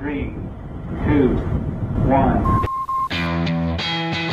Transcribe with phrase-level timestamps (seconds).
[0.00, 0.32] Three,
[1.04, 1.36] two,
[2.08, 2.40] one.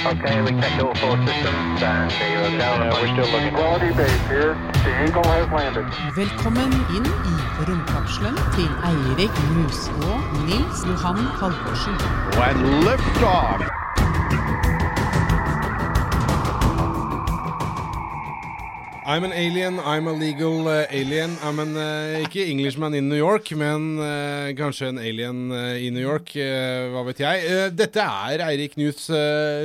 [0.08, 2.56] Okay, we checked all four systems and zero go.
[2.56, 3.54] Yeah, we're still looking.
[3.54, 4.56] Quality base here.
[4.86, 5.86] The Eagle has landed.
[6.16, 7.36] Velkommen inn i
[7.68, 12.00] romkapselen til Eirik Mus og Nils Johan Halvorsen.
[12.40, 13.87] Og en liftoff.
[19.08, 21.38] I'm an alien, I'm a legal uh, alien.
[21.42, 25.88] I'm an, uh, ikke Englishman in New York, men uh, kanskje en alien uh, i
[25.96, 26.34] New York.
[26.36, 27.72] hva vet jeg.
[27.80, 29.08] Dette er Eirik Knuts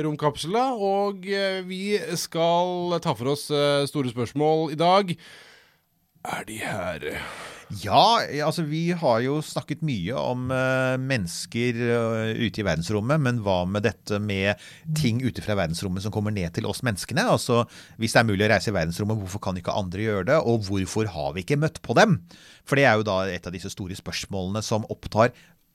[0.07, 1.27] romkapsel, og
[1.67, 3.49] vi skal ta for oss
[3.91, 5.11] store spørsmål i dag.
[6.23, 7.11] Er de her?
[7.81, 13.39] Ja, altså vi har jo snakket mye om uh, mennesker uh, ute i verdensrommet, men
[13.45, 14.61] hva med dette med
[14.99, 17.25] ting ute fra verdensrommet som kommer ned til oss menneskene?
[17.33, 17.63] Altså
[17.97, 20.39] hvis det er mulig å reise i verdensrommet, hvorfor kan ikke andre gjøre det?
[20.43, 22.19] Og hvorfor har vi ikke møtt på dem?
[22.67, 25.33] For det er jo da et av disse store spørsmålene som opptar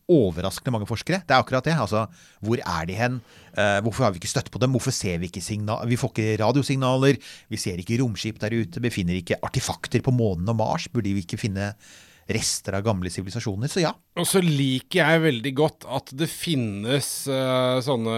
[0.09, 1.21] overraskende mange forskere.
[1.29, 1.77] Det er akkurat det.
[1.77, 2.07] Altså,
[2.41, 3.19] hvor er de hen?
[3.59, 4.75] Eh, hvorfor har vi ikke støtt på dem?
[4.77, 5.83] Hvorfor ser vi ikke signal...
[5.91, 7.19] Vi får ikke radiosignaler.
[7.51, 8.83] Vi ser ikke romskip der ute.
[8.85, 10.87] Befinner ikke artefakter på månen og Mars.
[10.93, 11.73] Burde vi ikke finne
[12.29, 13.71] rester av gamle sivilisasjoner?
[13.71, 13.93] Så ja.
[14.19, 18.17] Og så liker jeg veldig godt at det finnes uh, sånne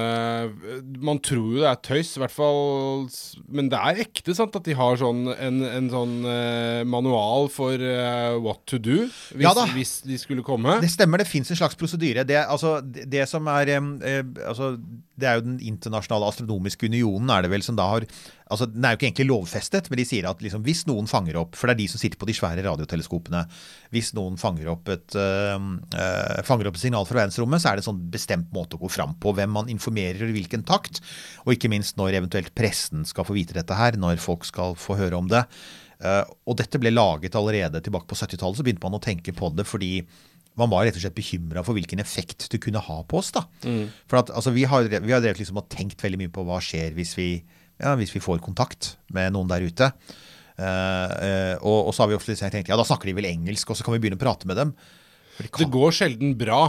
[1.05, 3.07] Man tror jo det er tøys, i hvert fall,
[3.53, 4.57] men det er ekte, sant?
[4.57, 9.45] At de har sånn en, en sånn uh, manual for uh, what to do hvis,
[9.45, 10.79] Ja hvis de skulle komme.
[10.83, 12.25] Det stemmer, det fins en slags prosedyre.
[12.27, 13.95] Det, altså, det, det som er um,
[14.47, 14.73] altså,
[15.21, 18.09] Det er jo Den internasjonale astronomiske unionen er det vel som da har
[18.51, 21.39] altså Den er jo ikke egentlig lovfestet, men de sier at liksom, hvis noen fanger
[21.41, 23.43] opp For det er de som sitter på de svære radioteleskopene.
[23.95, 27.79] Hvis noen fanger opp et, øh, øh, fanger opp et signal fra verdensrommet, så er
[27.79, 29.35] det en sånn bestemt måte å gå fram på.
[29.39, 31.03] Hvem man informerer og i hvilken takt.
[31.47, 34.99] Og ikke minst når eventuelt pressen skal få vite dette her, når folk skal få
[35.01, 35.45] høre om det.
[36.01, 39.51] Uh, og dette ble laget allerede tilbake på 70-tallet, så begynte man å tenke på
[39.53, 39.99] det fordi
[40.59, 43.31] man var rett og slett bekymra for hvilken effekt det kunne ha på oss.
[43.37, 43.45] da.
[44.11, 47.15] For at, altså, Vi har, vi har liksom tenkt veldig mye på hva skjer hvis
[47.19, 47.31] vi,
[47.81, 49.91] ja, hvis vi får kontakt med noen der ute.
[50.61, 53.73] Uh, uh, og, og så har vi ofte tenkt ja, da snakker de vel engelsk,
[53.73, 54.75] og så kan vi begynne å prate med dem.
[55.37, 56.67] For de Det går sjelden bra.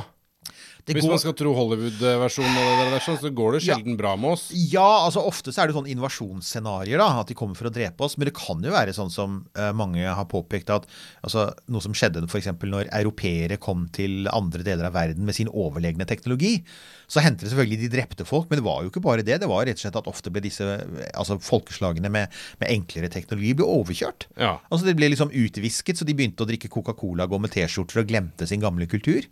[0.85, 4.31] Hvis går- man skal tro Hollywood-versjonen, av det sånn, så går det sjelden bra med
[4.33, 4.49] oss.
[4.53, 8.01] Ja, altså ofte så er det sånn invasjonsscenarioer, da, at de kommer for å drepe
[8.05, 8.17] oss.
[8.17, 10.87] Men det kan jo være sånn som uh, mange har påpekt, at
[11.23, 12.49] altså, noe som skjedde f.eks.
[12.61, 16.63] når europeere kom til andre deler av verden med sin overlegne teknologi.
[17.11, 19.39] Så hendte det selvfølgelig de drepte folk, men det var jo ikke bare det.
[19.41, 20.63] Det var rett og slett at ofte ble disse
[21.11, 22.31] altså, folkeslagene med,
[22.61, 24.29] med enklere teknologi ble overkjørt.
[24.39, 24.57] Ja.
[24.71, 28.07] Altså Det ble liksom utvisket, så de begynte å drikke Coca-Cola, gå med T-skjorter og
[28.07, 29.27] glemte sin gamle kultur.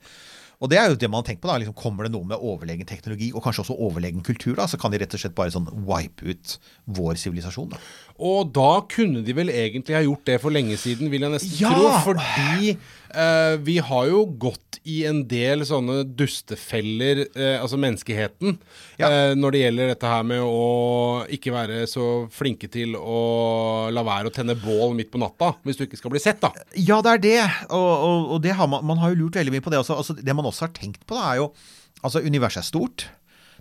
[0.60, 2.42] Og det er jo det man har tenkt på da, liksom Kommer det noe med
[2.44, 5.54] overlegen teknologi og kanskje også overlegen kultur, da, så kan de rett og slett bare
[5.54, 6.58] sånn wipe ut
[7.00, 7.70] vår sivilisasjon.
[7.72, 7.80] da.
[8.20, 11.62] Og da kunne de vel egentlig ha gjort det for lenge siden, vil jeg nesten
[11.62, 11.72] Ja!
[11.72, 11.94] tro.
[12.10, 18.58] Fordi eh, vi har jo gått i en del sånne dustefeller, eh, altså menneskeheten,
[18.98, 19.10] Ja.
[19.10, 24.04] eh, når det gjelder dette her med å ikke være så flinke til å la
[24.04, 26.52] være å tenne bål midt på natta, hvis du ikke skal bli sett, da.
[26.76, 27.52] Ja, det er det.
[27.70, 29.98] Og, og, og det har man, man har jo lurt veldig mye på det også.
[29.98, 31.54] Altså, det man også har tenkt på, da, er jo
[32.02, 33.04] Altså, universet er stort.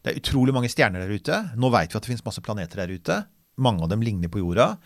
[0.05, 1.39] Det er utrolig mange stjerner der ute.
[1.59, 3.17] Nå vet vi at det finnes masse planeter der ute.
[3.59, 4.77] Mange av dem ligner på jorda.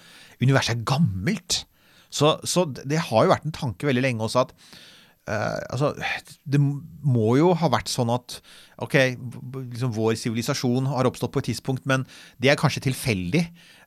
[0.40, 1.66] Universet er gammelt.
[2.08, 4.54] Så, så det har jo vært en tanke veldig lenge også at
[5.28, 5.92] eh, altså,
[6.44, 8.40] Det må jo ha vært sånn at
[8.82, 8.96] ok,
[9.74, 12.06] liksom vår sivilisasjon har oppstått på et tidspunkt, men
[12.42, 13.44] det er kanskje tilfeldig.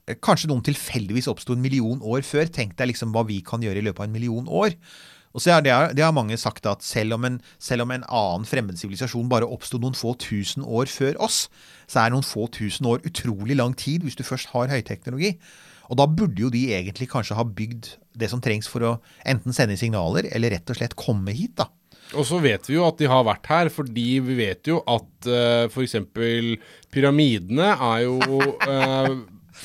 [0.08, 2.48] Eh, Kanskje noen tilfeldigvis oppsto en million år før.
[2.48, 4.78] Tenk deg liksom hva vi kan gjøre i løpet av en million år.
[5.36, 8.06] Og så er det, det har mange sagt at selv om en, selv om en
[8.08, 11.50] annen fremmed sivilisasjon bare oppsto noen få tusen år før oss,
[11.92, 15.36] så er noen få tusen år utrolig lang tid hvis du først har høyteknologi.
[15.90, 18.94] Og da burde jo de egentlig kanskje ha bygd det som trengs for å
[19.28, 21.70] enten sende signaler, eller rett og slett komme hit, da.
[22.14, 25.30] Og så vet vi jo at de har vært her, fordi vi vet jo at
[25.30, 25.98] uh, f.eks.
[26.94, 29.16] pyramidene er jo uh,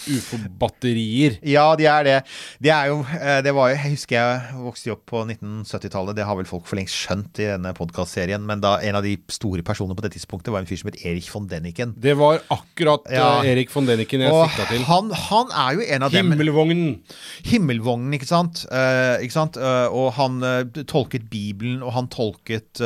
[0.09, 1.38] ufo-batterier.
[1.47, 2.16] Ja, de er det.
[2.62, 6.16] Det er jo, eh, det var jo, Jeg husker jeg vokste opp på 1970-tallet.
[6.16, 8.43] Det har vel folk for lengst skjønt i denne podkastserien.
[8.47, 11.01] Men da en av de store personene på det tidspunktet var en fyr som het
[11.04, 11.95] Erik von Deniken.
[11.98, 13.42] Det var akkurat Ja.
[13.42, 14.84] eh, Erik von Deniken jeg sikta til.
[14.84, 17.01] han, han er jo en av dem Himmelvognen.
[17.45, 18.65] Himmelvognen, ikke sant?
[18.71, 19.57] Uh, ikke sant?
[19.57, 22.80] Uh, og han uh, tolket Bibelen, og han tolket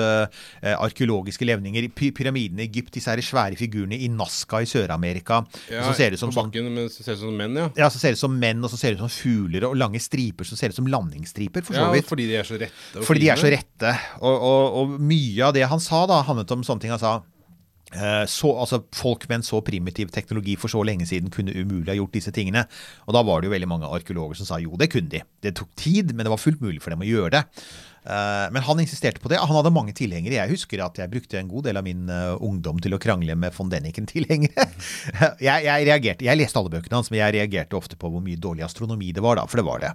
[0.65, 1.87] arkeologiske levninger.
[1.95, 5.43] Py pyramidene i Egypt, disse her svære figurene i Nazca i Sør-Amerika.
[5.71, 6.51] Ja, som ser ut som sånn
[7.05, 7.67] så ser ut som menn, ja.
[7.77, 10.49] ja, så ser ut som menn, og så ser ut som fugler og lange striper
[10.49, 12.07] som ser ut som landingsstriper, for så vidt.
[12.07, 13.05] ja fordi de er så rette.
[13.05, 13.93] Fordi de er så rette.
[14.25, 17.15] Og, og, og mye av det han sa, da, handlet om sånne ting han sa.
[17.93, 21.93] eh, Så, altså, folk med en så primitiv teknologi for så lenge siden kunne umulig
[21.93, 22.65] ha gjort disse tingene.
[23.07, 25.21] Og da var det jo veldig mange arkeologer som sa jo, det kunne de.
[25.45, 27.45] Det tok tid, men det var fullt mulig for dem å gjøre det.
[28.05, 29.39] Eh, men han insisterte på det.
[29.41, 30.37] Han hadde mange tilhengere.
[30.37, 33.37] Jeg husker at jeg brukte en god del av min eh, ungdom til å krangle
[33.39, 34.67] med von Deniken-tilhengere.
[35.47, 38.41] jeg, jeg reagerte, jeg leste alle bøkene hans, men jeg reagerte ofte på hvor mye
[38.41, 39.95] dårlig astronomi det var, da, for det var det.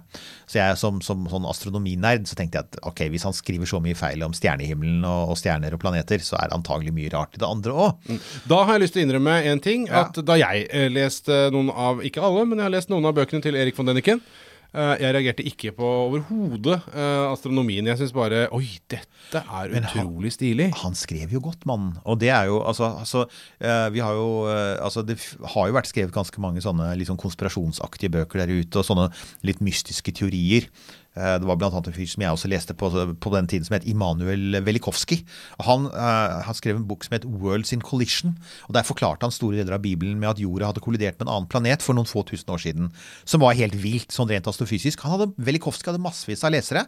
[0.50, 3.82] Så jeg som, som sånn astronominerd så tenkte jeg at ok, hvis han skriver så
[3.82, 7.38] mye feil om stjernehimmelen og, og stjerner og planeter, så er det antagelig mye rart
[7.38, 8.12] i det andre òg.
[8.50, 9.86] Da har jeg lyst til å innrømme en ting.
[9.90, 10.06] Ja.
[10.08, 13.16] At da jeg eh, leste noen av, ikke alle, men jeg har lest noen av
[13.16, 17.86] bøkene til Erik von Deniken, eh, jeg reagerte ikke på overhodet eh, astronomien.
[17.90, 20.68] Jeg syns bare Oi, dette er Men han- utrolig stilig.
[20.82, 21.96] Han skrev jo godt, mannen.
[22.04, 23.24] Og det er jo altså, altså
[23.60, 25.18] eh, Vi har jo eh, Altså, det
[25.54, 29.08] har jo vært skrevet ganske mange sånne sånn konspirasjonsaktige bøker der ute, og sånne
[29.42, 30.68] litt mystiske teorier.
[31.16, 33.74] Eh, Det var annet en fyr som jeg også leste på, på den tiden, som
[33.74, 35.24] het Immanuel Velikovskij.
[35.66, 38.36] Han uh, han, skrevet en bok som het 'Worlds in Collision'.
[38.68, 41.34] og Der forklarte han store deler av Bibelen med at jorda hadde kollidert med en
[41.34, 42.92] annen planet for noen få tusen år siden.
[43.24, 45.00] Som var helt vilt, sånn rent astrofysisk.
[45.00, 46.86] Han hadde, Velikovskij hadde massevis av lesere.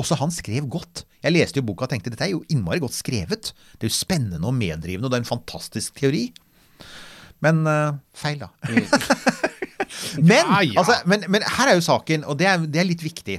[0.00, 1.04] Også han skrev godt.
[1.22, 3.52] Jeg leste jo boka og tenkte dette er jo innmari godt skrevet.
[3.78, 6.32] Det er jo spennende og meddrivende, og det er en fantastisk teori.
[7.42, 8.48] Men uh, feil, da.
[10.18, 10.78] men, Ja, ja.
[10.80, 13.38] Altså, men, men her er jo saken, og det er, det er litt viktig,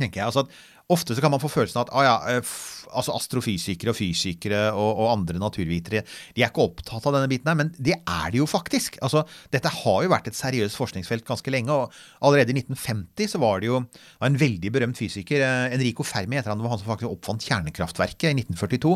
[0.00, 0.26] tenker jeg.
[0.26, 0.58] Altså at
[0.88, 2.52] Ofte så kan man få følelsen av at ah, ja, eh,
[2.92, 6.04] altså astrofysikere og fysikere og, og andre naturvitere
[6.34, 8.98] de er ikke opptatt av denne biten her, men det er de jo faktisk.
[9.04, 11.74] Altså, dette har jo vært et seriøst forskningsfelt ganske lenge.
[11.74, 11.92] og
[12.24, 13.80] Allerede i 1950 så var det jo
[14.24, 17.46] en veldig berømt fysiker, eh, Enrico Fermi, heter han, det var han som faktisk oppfant
[17.48, 18.94] kjernekraftverket i 1942.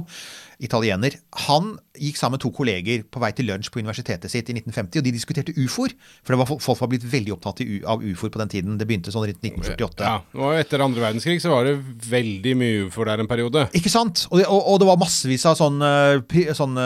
[0.63, 1.17] Italiener.
[1.49, 5.01] Han gikk sammen med to kolleger på vei til lunsj på universitetet sitt i 1950,
[5.01, 5.95] og de diskuterte ufoer.
[6.23, 8.79] For var, folk var blitt veldig opptatt av ufoer på den tiden.
[8.81, 10.07] Det begynte sånn rundt 1948.
[10.07, 11.75] Ja, og Etter andre verdenskrig så var det
[12.07, 13.67] veldig mye ufoer der en periode.
[13.91, 14.27] Sant?
[14.31, 15.89] Og det, og, og det var massevis av sånne,
[16.31, 16.85] pi- sånne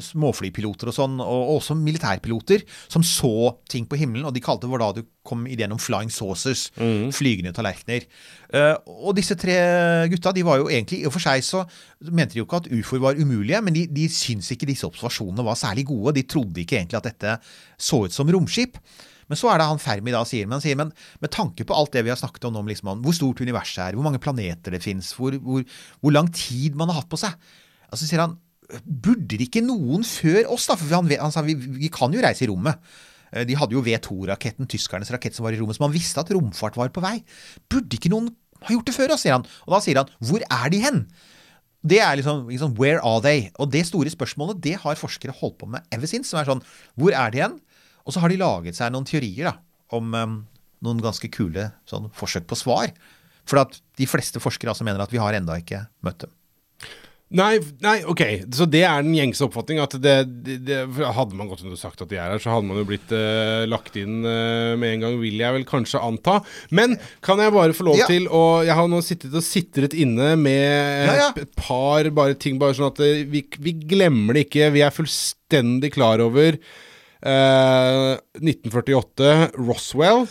[0.00, 4.66] småflypiloter og sånn, og og også militærpiloter, som så ting på himmelen, og de kalte
[4.66, 6.68] det var da du kom ideen om flying saucers,
[7.12, 8.06] flygende tallerkener.
[8.54, 9.56] Eh, og disse tre
[10.12, 11.64] gutta, de var jo egentlig, i og for seg så
[12.10, 15.44] mente de jo ikke at ufoer var umulige, men de, de syntes ikke disse observasjonene
[15.46, 16.14] var særlig gode.
[16.20, 17.36] De trodde ikke egentlig at dette
[17.78, 18.78] så ut som romskip.
[19.26, 20.92] Men så er det han Fermi da sier, men han sier, men
[21.22, 23.42] med tanke på alt det vi har snakket om nå, om liksom, om hvor stort
[23.42, 25.64] universet er, hvor mange planeter det fins, hvor, hvor,
[26.00, 27.34] hvor lang tid man har hatt på seg,
[27.90, 28.38] altså sier han,
[28.86, 32.22] burde det ikke noen før oss da, for han, han sa vi, vi kan jo
[32.22, 32.80] reise i rommet.
[33.32, 36.32] Eh, De hadde jo V2-raketten, tyskernes rakett som var i rommet, så man visste at
[36.34, 37.20] romfart var på vei.
[37.70, 38.32] Burde ikke noen
[38.66, 39.46] ha gjort det før oss, sier han.
[39.66, 41.02] Og da sier han, hvor er de hen?
[41.86, 43.46] Det er liksom, liksom Where are they?
[43.62, 46.32] Og det store spørsmålet det har forskere holdt på med ever since.
[46.32, 46.64] Som er sånn
[46.98, 47.58] Hvor er de hen?
[48.06, 49.56] Og så har de laget seg noen teorier da,
[49.96, 50.38] om um,
[50.86, 52.92] noen ganske kule sånn, forsøk på svar.
[53.46, 56.32] For at de fleste forskere altså mener at vi har enda ikke møtt dem.
[57.36, 58.20] Nei, nei, ok,
[58.54, 59.80] så det er den gjengse oppfatning.
[59.82, 60.12] At det,
[60.46, 62.84] det, det Hadde man gått under sagt at de er her, så hadde man jo
[62.86, 66.36] blitt uh, lagt inn uh, med en gang, vil jeg vel kanskje anta.
[66.70, 66.94] Men
[67.26, 68.06] kan jeg bare få lov Ja.
[68.06, 71.28] til å Jeg har nå sittet og sitret inne med eh, Ja, ja.
[71.42, 74.70] et par bare ting, bare sånn at vi, vi glemmer det ikke.
[74.78, 76.60] Vi er fullstendig klar over
[77.26, 80.26] eh, 1948, Roswell.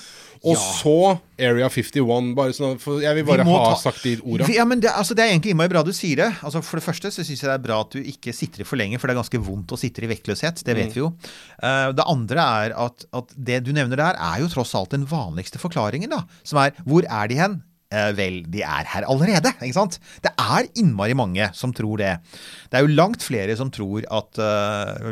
[0.45, 0.61] Og Ja.
[0.77, 2.35] så Area 51.
[2.37, 4.45] Bare sånn, jeg vil bare Vi ha ta- sagt de orda.
[4.53, 6.35] Ja, men det, altså, det er egentlig innmari bra du sier det.
[6.43, 8.77] Altså, for det første så syns jeg det er bra at du ikke sitter for
[8.77, 10.61] lenge, for det er ganske vondt å sitte i vektløshet.
[10.63, 11.13] Det vet vi jo.
[11.63, 15.07] Uh, det andre er at, at det du nevner der, er jo tross alt den
[15.07, 16.25] vanligste forklaringen, da.
[16.43, 17.63] Som er hvor er de hen?
[17.93, 19.99] Eh, vel, de er her allerede, ikke sant?
[20.25, 22.15] Det er innmari mange som tror det.
[22.71, 24.39] Det er jo langt flere som tror at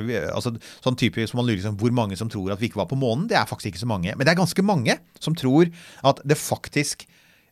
[0.07, 2.89] vi- altså, Sånn typisk man lurer liksom, Hvor mange som tror at vi ikke var
[2.89, 3.27] på månen?
[3.29, 4.15] Det er faktisk ikke så mange.
[4.17, 5.69] Men det er ganske mange som tror
[6.03, 7.05] at det faktisk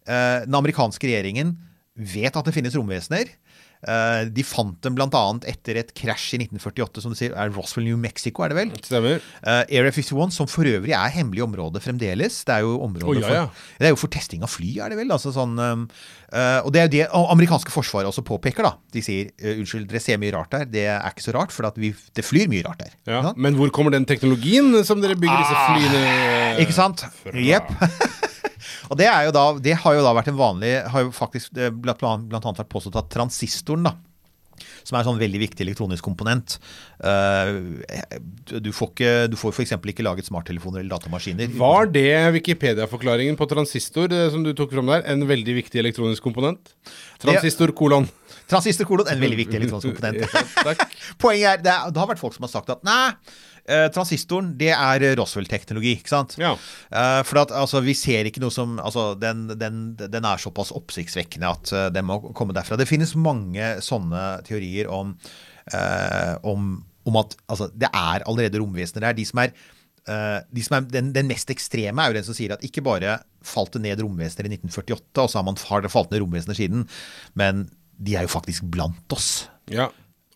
[0.07, 1.55] eh, Den amerikanske regjeringen
[1.96, 3.29] vet at det finnes romvesener.
[3.81, 5.21] Eh, de fant dem bl.a.
[5.50, 8.73] etter et krasj i 1948, som du sier, er Roswell, New Mexico, er det vel?
[8.85, 9.23] Stemmer.
[9.41, 12.43] Uh, Area 51, som for øvrig er hemmelig område fremdeles.
[12.45, 13.45] Det er jo område Å, ja, ja.
[13.50, 15.13] For, det er jo for testing av fly, er det vel?
[15.13, 18.69] Altså sånn, eh, og det er jo det amerikanske forsvaret også påpeker.
[18.69, 18.75] da.
[18.93, 20.67] De sier uh, unnskyld, dere ser mye rart der.
[20.69, 22.97] Det er ikke så rart, for at vi, det flyr mye rart der.
[23.09, 23.23] Ja.
[23.35, 26.05] Men hvor kommer den teknologien som dere bygger disse flyene
[26.51, 27.05] Ah, Ikke sant?
[27.33, 27.69] Jepp.
[28.89, 31.58] og det, er jo da, det har jo da vært en vanlig Har jo faktisk
[31.58, 33.98] eh, blant, blant annet vært påstått at transistoren, da
[34.86, 36.58] som er en sånn veldig viktig elektronisk komponent.
[37.01, 38.20] eh,
[38.51, 39.75] du får, ikke, du får f.eks.
[39.94, 41.51] ikke laget smarttelefoner eller datamaskiner.
[41.58, 45.06] Var det Wikipedia-forklaringen på transistor som du tok fram der?
[45.12, 46.74] En veldig viktig elektronisk komponent?
[47.22, 48.10] Transistor, kolon.
[48.51, 50.77] Transistor kolon, en veldig viktig elektronisk komponent.
[51.22, 53.13] Poenget er, det, det har vært folk som har sagt at nei,
[53.65, 55.96] eh, transistoren det er Roswell-teknologi.
[56.00, 56.38] ikke sant?
[56.41, 56.53] Ja.
[56.89, 60.74] Eh, for at altså, vi ser ikke noe som altså, den, den, den er såpass
[60.75, 62.80] oppsiktsvekkende at uh, den må komme derfra.
[62.80, 65.13] Det finnes mange sånne teorier om,
[65.74, 66.74] eh, om,
[67.08, 69.22] om at altså, det er allerede romvesener der.
[69.22, 69.56] De som er
[70.10, 72.82] Uh, de som er, den, den mest ekstreme er jo den som sier at ikke
[72.82, 76.88] bare falt det ned romvesener i 1948, og så har man falt ned romvesener siden,
[77.38, 77.68] men
[78.01, 79.46] de er jo faktisk blant oss.
[79.70, 79.91] Ja.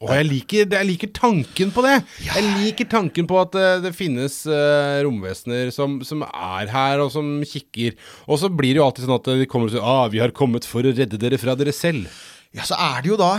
[0.05, 1.95] Og jeg liker, jeg liker tanken på det.
[2.27, 7.11] Jeg liker tanken på at eh, det finnes eh, romvesener som, som er her, og
[7.15, 7.97] som kikker.
[8.29, 10.35] Og så blir det jo alltid sånn at de kommer og sier ah, 'Vi har
[10.35, 12.07] kommet for å redde dere fra dere selv'.
[12.55, 13.33] Ja, så er det jo da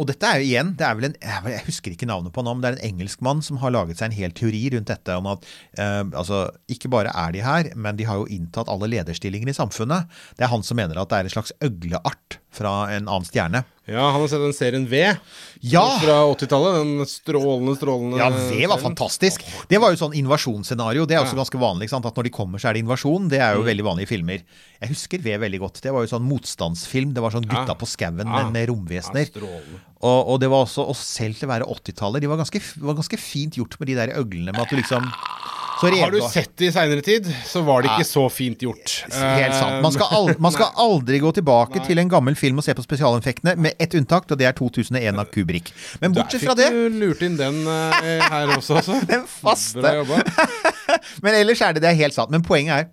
[0.00, 2.40] og dette er jo igjen, det er vel en, jeg jeg husker ikke navnet på
[2.40, 5.16] han, men det er en engelskmann som har laget seg en hel teori rundt dette
[5.20, 5.44] om at
[5.76, 9.56] eh, altså, ikke bare er de her, men de har jo inntatt alle lederstillinger i
[9.56, 10.08] samfunnet.
[10.38, 13.64] Det er han som mener at det er en slags øgleart fra en annen stjerne.
[13.90, 14.98] Ja, han har sett den serien V
[15.66, 15.82] Ja!
[15.98, 16.76] fra 80-tallet.
[16.78, 18.82] Den strålende, strålende Ja, V var serien.
[18.84, 19.42] fantastisk.
[19.68, 21.02] Det var jo sånn invasjonsscenario.
[21.04, 21.42] Det er også Ja.
[21.42, 21.88] ganske vanlig.
[21.90, 22.06] sant?
[22.06, 23.28] At når de kommer, så er det invasjon.
[23.28, 24.42] Det er jo veldig vanlig i filmer.
[24.80, 25.80] Jeg husker V veldig godt.
[25.82, 27.12] Det var jo sånn motstandsfilm.
[27.12, 27.74] Det var sånn Gutta Ja.
[27.74, 29.28] på skauen med, med romvesener.
[30.02, 32.94] Og, og det var også, og selv til å være 80-tallet, de var ganske, var
[32.94, 35.02] ganske fint gjort med de der øglene med at du liksom
[35.82, 38.94] Har du sett det i seinere tid, så var det ikke så fint gjort.
[39.10, 39.80] Helt sant.
[39.84, 42.84] Man skal, al man skal aldri gå tilbake til en gammel film og se på
[42.84, 45.72] spesialeffektene, med ett unntak, og det er 2001 av Kubrick.
[46.02, 49.00] Men bortsett fra det du lurt inn den eh, her også, altså.
[49.12, 49.94] Den faste.
[51.24, 52.30] Men ellers er det det er helt sant.
[52.32, 52.90] Men poenget er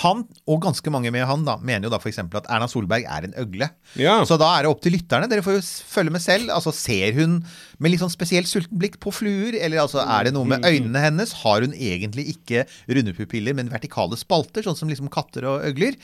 [0.00, 2.22] han, og ganske mange med han, da, mener jo da f.eks.
[2.22, 3.68] at Erna Solberg er en øgle.
[4.00, 4.14] Ja.
[4.28, 5.28] Så da er det opp til lytterne.
[5.28, 6.48] Dere får jo følge med selv.
[6.54, 7.42] Altså, Ser hun
[7.82, 9.58] med litt sånn spesielt sulten blikk på fluer?
[9.60, 11.36] Eller altså, er det noe med øynene hennes?
[11.42, 15.98] Har hun egentlig ikke runde pupiller, men vertikale spalter, sånn som liksom katter og øgler?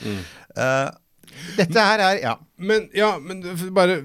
[0.53, 0.89] Eh,
[1.57, 2.37] dette her er Ja.
[2.59, 3.39] Men, ja, men
[3.71, 4.01] bare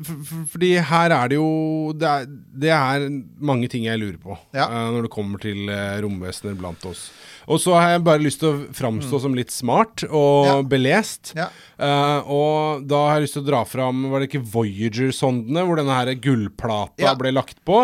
[0.46, 2.26] fordi her er det jo Det er,
[2.62, 3.06] det er
[3.42, 4.68] mange ting jeg lurer på ja.
[4.70, 7.08] uh, når det kommer til uh, romvesener blant oss.
[7.50, 9.22] Og så har jeg bare lyst til å framstå mm.
[9.24, 10.54] som litt smart og ja.
[10.70, 11.34] belest.
[11.36, 11.48] Ja.
[11.76, 15.80] Uh, og da har jeg lyst til å dra fram Var det ikke Voyager-sondene hvor
[15.80, 17.82] denne her gullplata ble lagt på?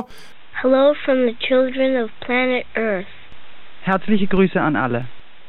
[0.62, 3.10] Hello from the children of planet Earth.
[3.82, 5.06] Herzliche Grüße an alle.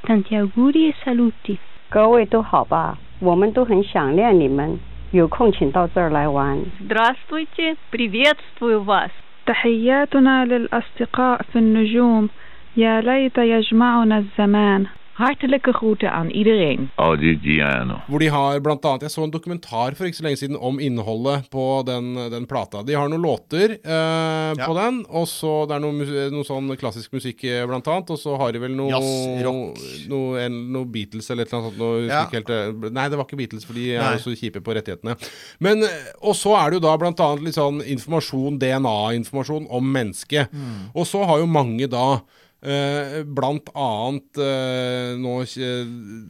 [0.08, 1.60] Tantiaguri saluti.
[1.92, 2.98] Go away to Haba.
[3.21, 4.79] 我们都很想念你们，
[5.11, 6.59] 有空请到这儿来玩。
[6.81, 9.11] Здравствуйте, приветствую вас.
[9.47, 12.29] تحياتنا للأصدقاء في النجوم
[12.76, 14.87] يا ليت يجمعنا الزمان
[15.22, 16.88] Hartelijke groeten aan iedereen.
[16.98, 20.80] Hvor de har blant annet Jeg så en dokumentar for ikke så lenge siden om
[20.82, 22.82] innholdet på den, den plata.
[22.88, 27.13] De har noen låter eh, på den, og så det er noe, noe sånn klassisk
[27.13, 29.86] musikk eh, blant annet, og så har de vel noe yes, rock.
[30.12, 31.82] Noe, noe Beatles eller et eller annet sånt.
[31.82, 32.25] Noe, Ja.
[32.34, 35.18] helt, eh, nei, det var ikke Beatles, for de er jo så kjipe på rettighetene.
[35.60, 39.94] Men, eh, og så er det jo da blant annet litt sånn informasjon, DNA-informasjon om
[39.94, 40.50] mennesket.
[40.51, 40.90] Mm.
[40.96, 42.22] Og så har jo mange da
[42.62, 45.88] blant annet eh, nå eh,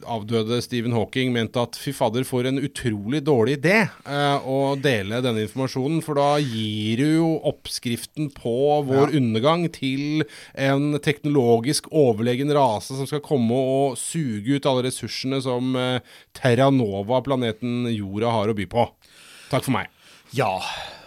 [0.08, 5.20] avdøde Stephen Hawking mente at fy fader, for en utrolig dårlig idé eh, å dele
[5.24, 8.54] denne informasjonen, for da gir du jo oppskriften på
[8.88, 10.24] vår undergang til
[10.56, 16.00] en teknologisk overlegen rase som skal komme og suge ut alle ressursene som eh,
[16.32, 18.88] Terra Nova, planeten jorda, har å by på.
[19.52, 19.92] Takk for meg.
[20.32, 20.56] Ja.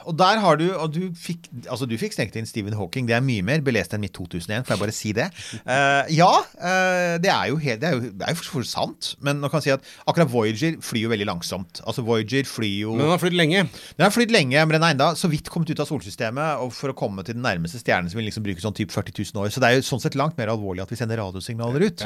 [0.06, 3.08] Og der har du Og du fikk altså du fikk stengt inn Stephen Hawking.
[3.10, 5.28] Det er mye mer belest enn mitt 2001, får jeg bare si det.
[5.66, 8.70] Uh, ja, uh, det er jo helt Det er jo, det er jo for, for
[8.70, 9.14] sant.
[9.26, 11.82] Men nå kan jeg si at akkurat Voyager flyr jo veldig langsomt.
[11.86, 13.66] Altså Voyager flyr jo Men den har flydd lenge.
[13.98, 16.74] Den har flydd lenge, men den er enda så vidt kommet ut av solsystemet og
[16.76, 19.44] for å komme til den nærmeste stjernen som vil liksom bruke sånn typ 40 000
[19.44, 19.52] år.
[19.54, 22.06] Så det er jo sånn sett langt mer alvorlig at vi sender radiosignaler ut.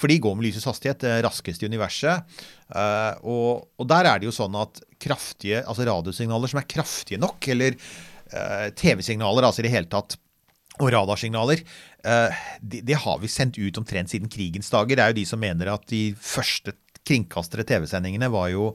[0.00, 2.40] For de går med lysets hastighet, det raskeste i universet.
[2.70, 7.20] Eh, og, og der er det jo sånn at kraftige, altså radiosignaler som er kraftige
[7.20, 10.18] nok, eller uh, TV-signaler altså i det hele tatt,
[10.80, 11.62] og radarsignaler,
[12.04, 14.92] uh, det, de har vi sendt ut omtrent siden krigens dager.
[14.92, 18.70] Det er jo de som mener at de første kringkastere TV-sendingene var jo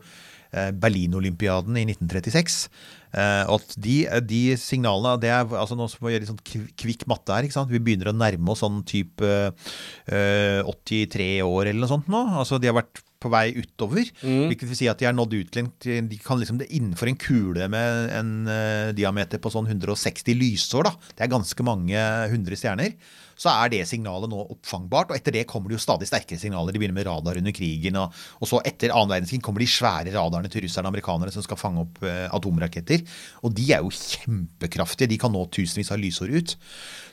[0.52, 2.68] eh, Berlin-olympiaden i 1936.
[3.16, 3.96] Eh, og at de,
[4.28, 6.42] de signalene det er, altså Nå må vi gjøre sånn
[6.82, 7.48] kvikk matte her.
[7.48, 7.72] ikke sant?
[7.72, 12.26] Vi begynner å nærme oss sånn type eh, 83 år eller noe sånt nå.
[12.42, 14.06] Altså De har vært på vei utover.
[14.22, 16.70] Hvilket vil si at de er nådd ut til en til- De kan liksom det
[16.72, 20.96] innenfor en kule med en uh, diameter på sånn 160 lysår, da.
[21.18, 21.98] Det er ganske mange
[22.32, 22.94] hundre stjerner.
[23.38, 26.72] Så er det signalet nå oppfangbart, og etter det kommer det jo stadig sterkere signaler.
[26.72, 30.14] De begynner med radar under krigen, og, og så etter annen verdenskrig kommer de svære
[30.16, 33.04] radarene til russerne og amerikanere som skal fange opp eh, atomraketter.
[33.44, 35.10] Og de er jo kjempekraftige.
[35.12, 36.56] De kan nå tusenvis av lysår ut.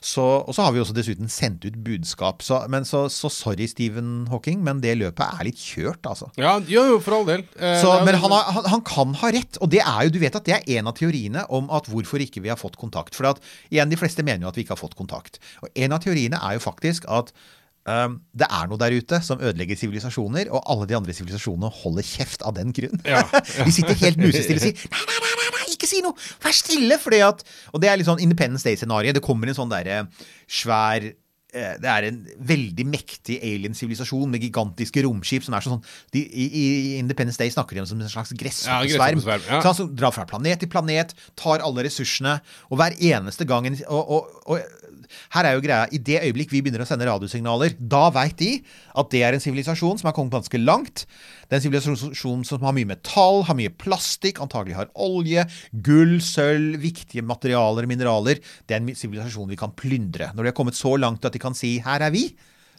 [0.02, 2.42] Så, og så har vi også dessuten sendt ut budskap.
[2.42, 6.30] Så, men så, så sorry, Stephen Hawking, men det løpet er litt kjørt, altså.
[6.38, 6.56] Ja,
[6.90, 7.44] jo, for all del.
[7.58, 10.20] Eh, Så, men han, har, han, han kan ha rett, og det er jo, du
[10.22, 13.14] vet at det er en av teoriene om at hvorfor ikke vi har fått kontakt.
[13.18, 15.38] For at, igjen, de fleste mener jo at vi ikke har fått kontakt.
[15.62, 17.32] Og en av teoriene er jo faktisk at
[17.88, 22.06] um, det er noe der ute som ødelegger sivilisasjoner, og alle de andre sivilisasjonene holder
[22.06, 23.00] kjeft av den grunn.
[23.08, 23.24] Ja.
[23.66, 26.18] de sitter helt musestille og sier nei, nei, nei, nei, ikke si noe!
[26.42, 27.00] Vær stille!
[27.02, 27.42] Fordi at,
[27.72, 29.14] og det er litt sånn Independence Day-scenario.
[29.16, 30.04] Det kommer en sånn derre
[30.50, 32.20] svær eh, det er en
[32.52, 35.82] veldig mektig alien-sivilisasjon med gigantiske romskip som er sånn
[36.14, 36.64] de, i, I
[37.00, 39.24] Independence Day snakker de om som en slags gresshoppesverm.
[39.26, 39.74] Ja, ja.
[39.76, 42.38] Som drar fra planet til planet, tar alle ressursene,
[42.70, 44.81] og hver eneste gang og, og, og
[45.34, 48.52] her er jo greia, I det øyeblikk vi begynner å sende radiosignaler, da veit de
[48.98, 51.04] at det er en sivilisasjon som har kommet ganske langt.
[51.48, 55.44] Det er en sivilisasjon som har mye metall, har mye plastikk, antagelig har olje,
[55.84, 58.40] gull, sølv, viktige materialer mineraler.
[58.66, 60.32] Det er en sivilisasjon vi kan plyndre.
[60.32, 62.32] Når de har kommet så langt at de kan si 'her er vi',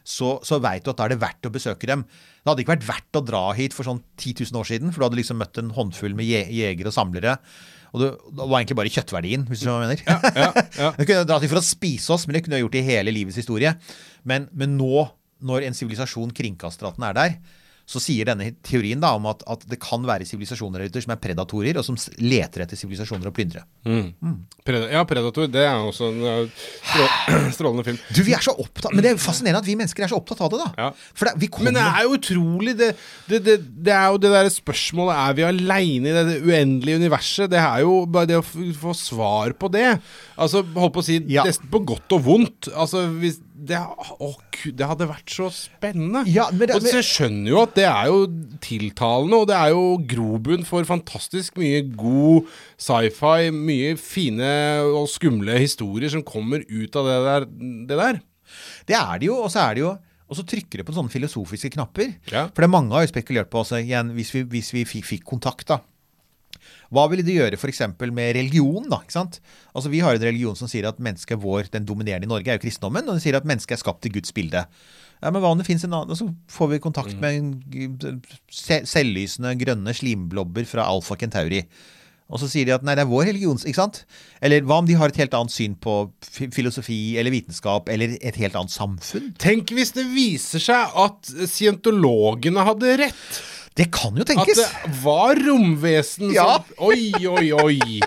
[0.04, 2.04] så, så veit du at da er det verdt å besøke dem.
[2.04, 5.00] Det hadde ikke vært verdt å dra hit for sånn 10 000 år siden, for
[5.00, 7.38] du hadde liksom møtt en håndfull med jegere og samlere.
[7.94, 10.32] Og det, det var egentlig bare kjøttverdien, hvis du skjønner hva jeg mener.
[10.34, 10.88] Ja, ja.
[10.98, 13.14] de kunne dratt hit for å spise oss, men det kunne jeg gjort i hele
[13.14, 13.70] livets historie.
[14.26, 15.04] Men, men nå,
[15.46, 17.36] når en sivilisasjon kringkaster at den er der,
[17.84, 21.76] så sier denne teorien da om at, at det kan være sivilisasjoner som er predatorer,
[21.76, 23.64] og som leter etter sivilisasjoner å plyndre.
[23.84, 24.38] Mm.
[24.64, 25.50] Preda ja, Predator.
[25.52, 28.00] Det er også en strålende film.
[28.16, 30.40] Du, vi er så opptatt, Men det er fascinerende at vi mennesker er så opptatt
[30.46, 30.88] av det, da.
[31.12, 32.90] For det, Men det er jo utrolig Det,
[33.28, 37.50] det, det, er jo det der spørsmålet Er vi aleine i det uendelige universet?
[37.52, 39.90] Det er jo bare det å få svar på det.
[40.40, 42.70] Altså, holdt på å si Nesten på godt og vondt.
[42.72, 46.24] Altså, hvis det, å, Gud, det hadde vært så spennende.
[46.30, 48.22] Ja, men og så jeg skjønner jo at det er jo
[48.64, 52.48] tiltalende, og det er jo grobunn for fantastisk mye god
[52.80, 54.54] sci-fi, mye fine
[54.88, 57.48] og skumle historier som kommer ut av det der.
[57.90, 58.24] Det der.
[58.88, 59.94] Det er det jo, og så er det jo
[60.24, 62.14] og så trykker det på sånne filosofiske knapper.
[62.48, 65.26] For det er mange har jo spekulert på også, igjen, hvis vi, hvis vi fikk
[65.28, 65.82] kontakt, da.
[66.94, 67.80] Hva ville det gjøre f.eks.
[68.00, 68.88] med religion?
[68.90, 69.40] da, ikke sant?
[69.74, 72.58] Altså Vi har en religion som sier at mennesket vår, den dominerende i Norge, er
[72.60, 73.08] jo kristendommen.
[73.08, 74.66] Og den sier at mennesket er skapt i Guds bilde.
[75.22, 76.18] Ja, Men hva om det fins en annen?
[76.18, 81.64] Så får vi kontakt med en selvlysende grønne slimblobber fra Alfa Kentauri.
[82.32, 83.58] Og så sier de at nei, det er vår religion.
[83.60, 84.00] ikke sant?
[84.44, 85.96] Eller hva om de har et helt annet syn på
[86.56, 89.34] filosofi eller vitenskap eller et helt annet samfunn?
[89.40, 93.42] Tenk hvis det viser seg at scientologene hadde rett.
[93.74, 94.60] Det kan jo tenkes.
[94.62, 96.58] At det var romvesen Ja.
[96.62, 98.00] som Oi, oi, oi.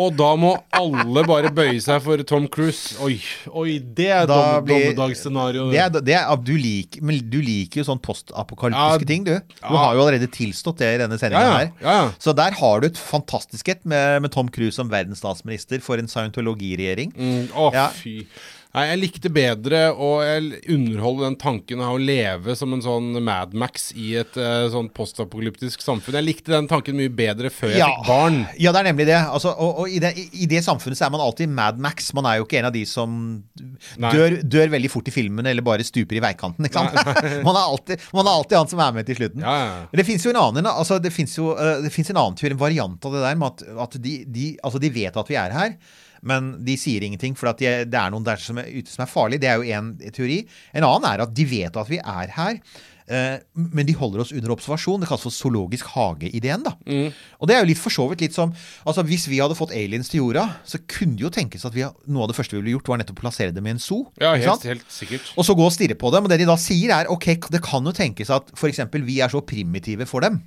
[0.00, 2.94] Og da må alle bare bøye seg for Tom Cruise.
[3.02, 3.16] Oi,
[3.58, 5.64] oi, det er dom- dommedagsscenario.
[5.72, 9.32] Det er, det er, du, liker, men du liker jo sånn postapokalyptiske Ja, ting, du.
[9.34, 9.74] Du ja.
[9.82, 11.72] har jo allerede tilstått det i denne sendinga Ja, ja, her.
[11.82, 12.12] ja, ja.
[12.22, 16.06] Så der har du et fantastisk et med, med Tom Cruise som verdensstatsminister for en
[16.10, 17.10] scientologiregjering.
[17.18, 17.88] Mm, Å, Ja.
[17.90, 18.26] fy.
[18.70, 20.08] Nei, jeg likte bedre å
[20.70, 24.92] underholde den tanken av å leve som en sånn Mad Max i et uh, sånn
[24.94, 26.20] postapokalyptisk samfunn.
[26.20, 28.44] Jeg likte den tanken mye bedre før jeg fikk barn.
[28.62, 29.16] Ja, det er nemlig det.
[29.18, 32.12] Altså, og og i, det, i det samfunnet så er man alltid Mad Max.
[32.14, 33.16] Man er jo ikke en av de som
[33.98, 36.68] dør, dør veldig fort i filmene eller bare stuper i veikanten.
[36.68, 36.94] Ikke sant?
[37.46, 39.46] man, er alltid, man er alltid han som er med til slutten.
[39.46, 39.80] Ja, ja.
[39.90, 42.38] Men det fins jo en annen altså, det finnes jo, eh, det finnes en annen
[42.38, 45.34] tur, en variant av det der med at, at de, de, altså, de vet at
[45.34, 45.74] vi er her.
[46.22, 49.02] Men de sier ingenting, for at de, det er noen der som er ute som
[49.06, 49.40] er farlige.
[49.40, 50.42] Det er jo én teori.
[50.76, 52.58] En annen er at de vet at vi er her.
[53.10, 55.00] eh, Men de holder oss under observasjon.
[55.00, 56.62] Det kalles for zoologisk hage-ideen.
[56.62, 56.74] da.
[57.40, 58.52] Og det er jo litt for så vidt litt som
[58.86, 61.82] altså Hvis vi hadde fått aliens til jorda, så kunne det jo tenkes at vi,
[62.06, 64.06] noe av det første vi ville gjort, var nettopp å plassere dem i en zoo.
[64.20, 65.32] Ja, helt, helt sikkert.
[65.36, 66.24] Og så gå og stirre på dem.
[66.24, 68.84] Og det de da sier, er ok, det kan jo tenkes at f.eks.
[68.92, 70.42] vi er så primitive for dem.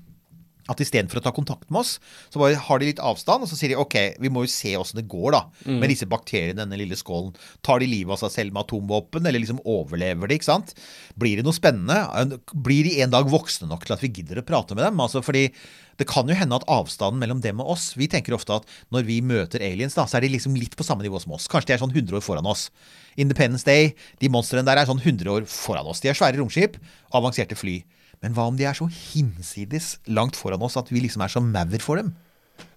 [0.72, 1.98] At istedenfor å ta kontakt med oss,
[2.32, 4.72] så bare har de litt avstand, og så sier de ok, vi må jo se
[4.80, 5.80] åssen det går da, Mm.
[5.82, 7.34] med disse bakteriene i denne lille skålen.
[7.62, 10.74] Tar de livet av seg selv med atomvåpen, eller liksom overlever de, ikke sant?
[11.20, 12.40] Blir det noe spennende?
[12.56, 14.98] Blir de en dag voksne nok til at vi gidder å prate med dem?
[15.04, 15.52] Altså fordi
[16.00, 19.04] det kan jo hende at avstanden mellom dem og oss Vi tenker ofte at når
[19.06, 21.48] vi møter aliens, da, så er de liksom litt på samme nivå som oss.
[21.48, 22.70] Kanskje de er sånn 100 år foran oss.
[23.16, 26.00] Independence Day, de monstrene der er sånn 100 år foran oss.
[26.02, 26.80] De er svære romskip
[27.14, 27.84] avanserte fly.
[28.24, 31.50] Men hva om de er så hinsides langt foran oss at vi liksom er som
[31.52, 32.14] maur for dem?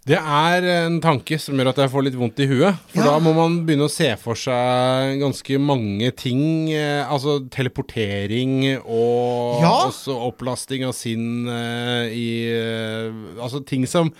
[0.06, 2.76] Det er en tanke som gjør at jeg får litt vondt i huet.
[2.92, 6.70] For da må man begynne å se for seg ganske mange ting.
[6.70, 9.72] eh, Altså teleportering og Ja.
[9.90, 13.10] også opplasting av sinn eh, i eh,
[13.42, 14.12] Altså ting som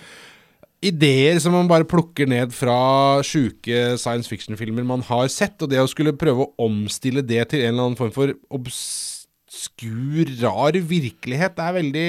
[0.83, 5.55] Ideer som man bare plukker ned fra sjuke science fiction-filmer man har sett.
[5.65, 8.35] Og det å skulle prøve å omstille det til en eller annen form for
[9.47, 12.07] obskur, rar virkelighet, det er veldig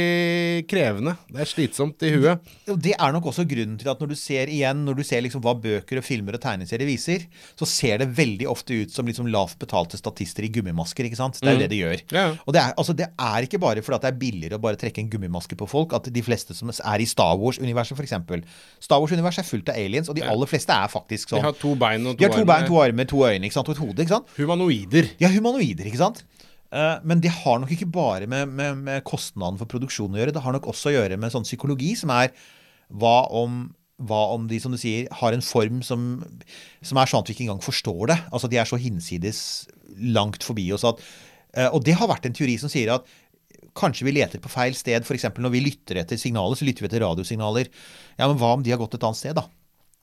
[0.69, 1.13] krevende.
[1.31, 2.41] Det er slitsomt i huet.
[2.83, 5.43] Det er nok også grunnen til at når du ser igjen, når du ser liksom
[5.45, 7.27] hva bøker og filmer og tegneserier viser,
[7.59, 11.07] så ser det veldig ofte ut som liksom lavt betalte statister i gummimasker.
[11.07, 11.39] ikke sant?
[11.41, 11.63] Det er jo Mm.
[11.63, 12.03] det de gjør.
[12.13, 12.27] Ja.
[12.47, 14.77] Og det er, altså, det er ikke bare fordi at det er billigere å bare
[14.77, 18.15] trekke en gummimaske på folk, at de fleste som er i Star Wars-universet f.eks.
[18.81, 21.53] Star Wars-universet er fullt av aliens, og de aller fleste er faktisk sånn De har
[21.53, 23.69] to bein og to har to bein, to armer, to øyne ikke sant?
[23.69, 24.03] og et hode.
[24.03, 24.27] ikke sant?
[24.37, 25.11] Humanoider.
[25.21, 26.25] Ja, humanoider, ikke sant?
[26.75, 30.35] Eh, Men det har nok ikke bare med, med, med kostnaden for produksjonen å gjøre.
[30.37, 32.33] Det har nok også å gjøre med sånn psykologi som er
[32.89, 33.63] hva om,
[34.09, 36.11] hva om de, som du sier, har en form som,
[36.83, 38.19] som er sånn at vi ikke engang forstår det?
[38.33, 39.41] Altså de er så hinsides
[40.19, 40.87] langt forbi oss.
[40.89, 41.01] At,
[41.57, 43.09] eh, og det har vært en teori som sier at
[43.79, 45.05] kanskje vi leter på feil sted.
[45.07, 45.29] F.eks.
[45.39, 47.71] når vi lytter etter signaler, så lytter vi etter radiosignaler.
[48.19, 49.47] Ja, men hva om de har gått et annet sted, da?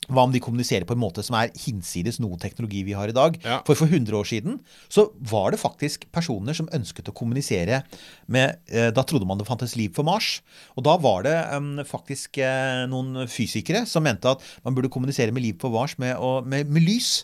[0.06, 3.16] Hva om de kommuniserer på en måte som er hinsides noe teknologi vi har i
[3.16, 3.40] dag?
[3.42, 3.62] Ja.
[3.66, 4.60] For for 100 år siden
[4.92, 7.82] så var det faktisk personer som ønsket å kommunisere
[8.30, 10.44] med eh, Da trodde man det fantes liv på Mars.
[10.78, 15.34] Og da var det um, faktisk eh, noen fysikere som mente at man burde kommunisere
[15.34, 17.24] med liv på Mars med, og, med, med lys.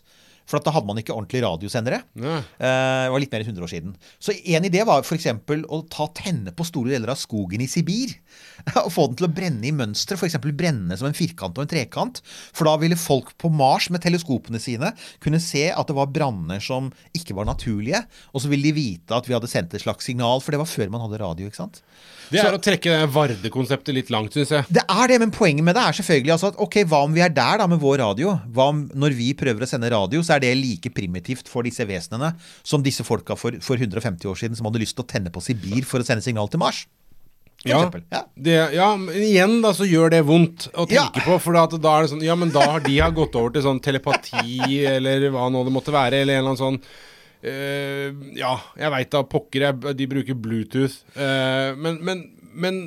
[0.51, 2.01] For da hadde man ikke ordentlige radiosendere.
[2.19, 2.37] Ja.
[2.59, 3.93] Eh, Det var litt mer enn 100 år siden.
[4.19, 5.29] Så en idé var f.eks.
[5.31, 8.11] å ta tenne på store deler av skogen i Sibir.
[8.83, 10.35] Og få den til å brenne i mønstre, f.eks.
[10.51, 12.19] brenne som en firkant og en trekant.
[12.51, 14.91] For da ville folk på Mars med teleskopene sine
[15.23, 18.03] kunne se at det var branner som ikke var naturlige.
[18.35, 20.69] Og så ville de vite at vi hadde sendt et slags signal, for det var
[20.69, 21.47] før man hadde radio.
[21.47, 21.81] ikke sant?
[22.31, 24.67] Det er å trekke Varde-konseptet litt langt, syns jeg.
[24.71, 27.23] Det er det, men poenget med det er selvfølgelig altså at ok, hva om vi
[27.25, 28.37] er der da med vår radio?
[28.55, 31.83] Hva om når vi prøver å sende radio, så er det like primitivt for disse
[31.87, 32.31] vesenene
[32.63, 35.43] som disse folka for, for 150 år siden som hadde lyst til å tenne på
[35.43, 36.85] Sibir for å sende signal til Mars?
[37.67, 37.91] Ja.
[38.09, 38.23] Ja.
[38.33, 41.37] det, ja, men igjen da så gjør det vondt å tenke på.
[41.43, 43.65] For at da er det sånn Ja, men da har de har gått over til
[43.67, 46.81] sånn telepati, eller hva nå det måtte være, eller en eller annen sånn
[47.41, 51.01] Ja, jeg veit da pokker jeg, de bruker Bluetooth.
[51.15, 52.81] eh, men, men, men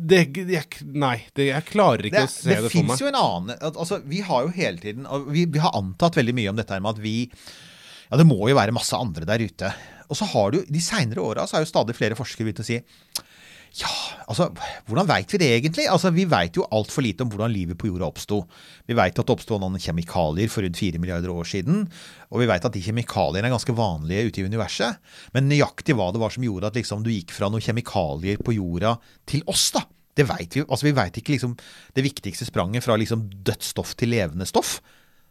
[0.00, 3.02] det, jeg, Nei, det, jeg klarer ikke Det, å se det, det, for finnes fins
[3.04, 6.52] jo en annen altså, Vi har jo hele tiden vi, vi har antatt veldig mye
[6.52, 9.68] om dette her med at vi Ja, det må jo være masse andre der ute.
[10.10, 12.66] Og så har du De seinere åra så har jo stadig flere forskere begynt å
[12.66, 12.80] si
[13.78, 13.90] ja,
[14.26, 14.48] altså,
[14.88, 15.84] hvordan veit vi det egentlig?
[15.90, 18.40] Altså, Vi veit jo altfor lite om hvordan livet på jorda oppsto.
[18.88, 21.84] Vi veit at det oppsto noen kjemikalier for rundt 4 milliarder år siden.
[22.30, 24.98] Og vi veit at de kjemikaliene er ganske vanlige ute i universet.
[25.36, 28.58] Men nøyaktig hva det var som gjorde at liksom, du gikk fra noen kjemikalier på
[28.58, 28.96] jorda
[29.30, 29.86] til oss, da.
[30.18, 31.52] Det vet vi altså Vi veit ikke liksom,
[31.94, 34.80] det viktigste spranget fra liksom, dødt stoff til levende stoff.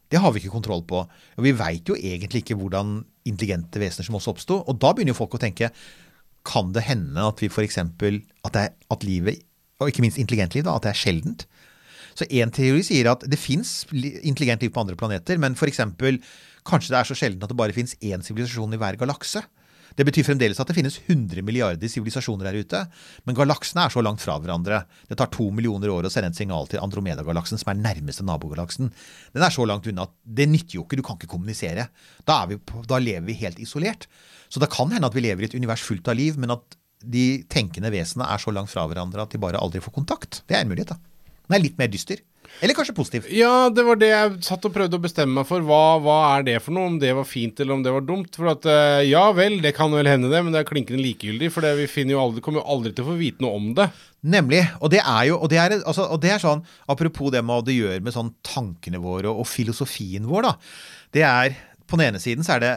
[0.09, 1.03] Det har vi ikke kontroll på.
[1.03, 4.63] Og vi veit jo egentlig ikke hvordan intelligente vesener som oss oppsto.
[4.63, 5.69] Og da begynner jo folk å tenke
[6.47, 7.79] kan det hende at vi f.eks.
[7.79, 9.41] At, at livet,
[9.79, 11.45] og ikke minst intelligent liv, da, at det er sjeldent?
[12.17, 15.79] Så én teori sier at det fins intelligent liv på andre planeter, men f.eks.
[16.67, 19.43] kanskje det er så sjeldent at det bare fins én sivilisasjon i hver galakse.
[19.97, 22.81] Det betyr fremdeles at det finnes 100 milliarder sivilisasjoner der ute,
[23.25, 24.83] men galaksene er så langt fra hverandre.
[25.09, 28.91] Det tar to millioner år å sende et signal til Andromeda-galaksen, som er nærmeste nabogalaksen.
[29.35, 31.89] Den er så langt unna at det nytter jo ikke, du kan ikke kommunisere.
[32.29, 34.09] Da, vi da lever vi helt isolert.
[34.49, 36.79] Så det kan hende at vi lever i et univers fullt av liv, men at
[36.99, 40.41] de tenkende vesenene er så langt fra hverandre at de bare aldri får kontakt.
[40.49, 40.99] Det er en mulighet, da.
[41.47, 42.19] Den er litt mer dyster.
[42.59, 43.27] Eller kanskje positiv.
[43.31, 45.63] Ja, det var det jeg satt og prøvde å bestemme meg for.
[45.65, 46.89] Hva, hva er det for noe?
[46.91, 48.35] Om det var fint eller om det var dumt?
[48.35, 51.51] For at eh, ja vel, det kan vel hende det, men det er klinkende likegyldig.
[51.55, 53.87] For det, vi jo aldri, kommer jo aldri til å få vite noe om det.
[54.35, 54.65] Nemlig.
[54.83, 57.53] Og det er jo og det er, altså, og det er sånn, Apropos det med
[57.53, 60.55] hva det gjør med sånn tankene våre og, og filosofien vår, da.
[61.15, 61.55] Det er
[61.89, 62.73] På den ene siden så er det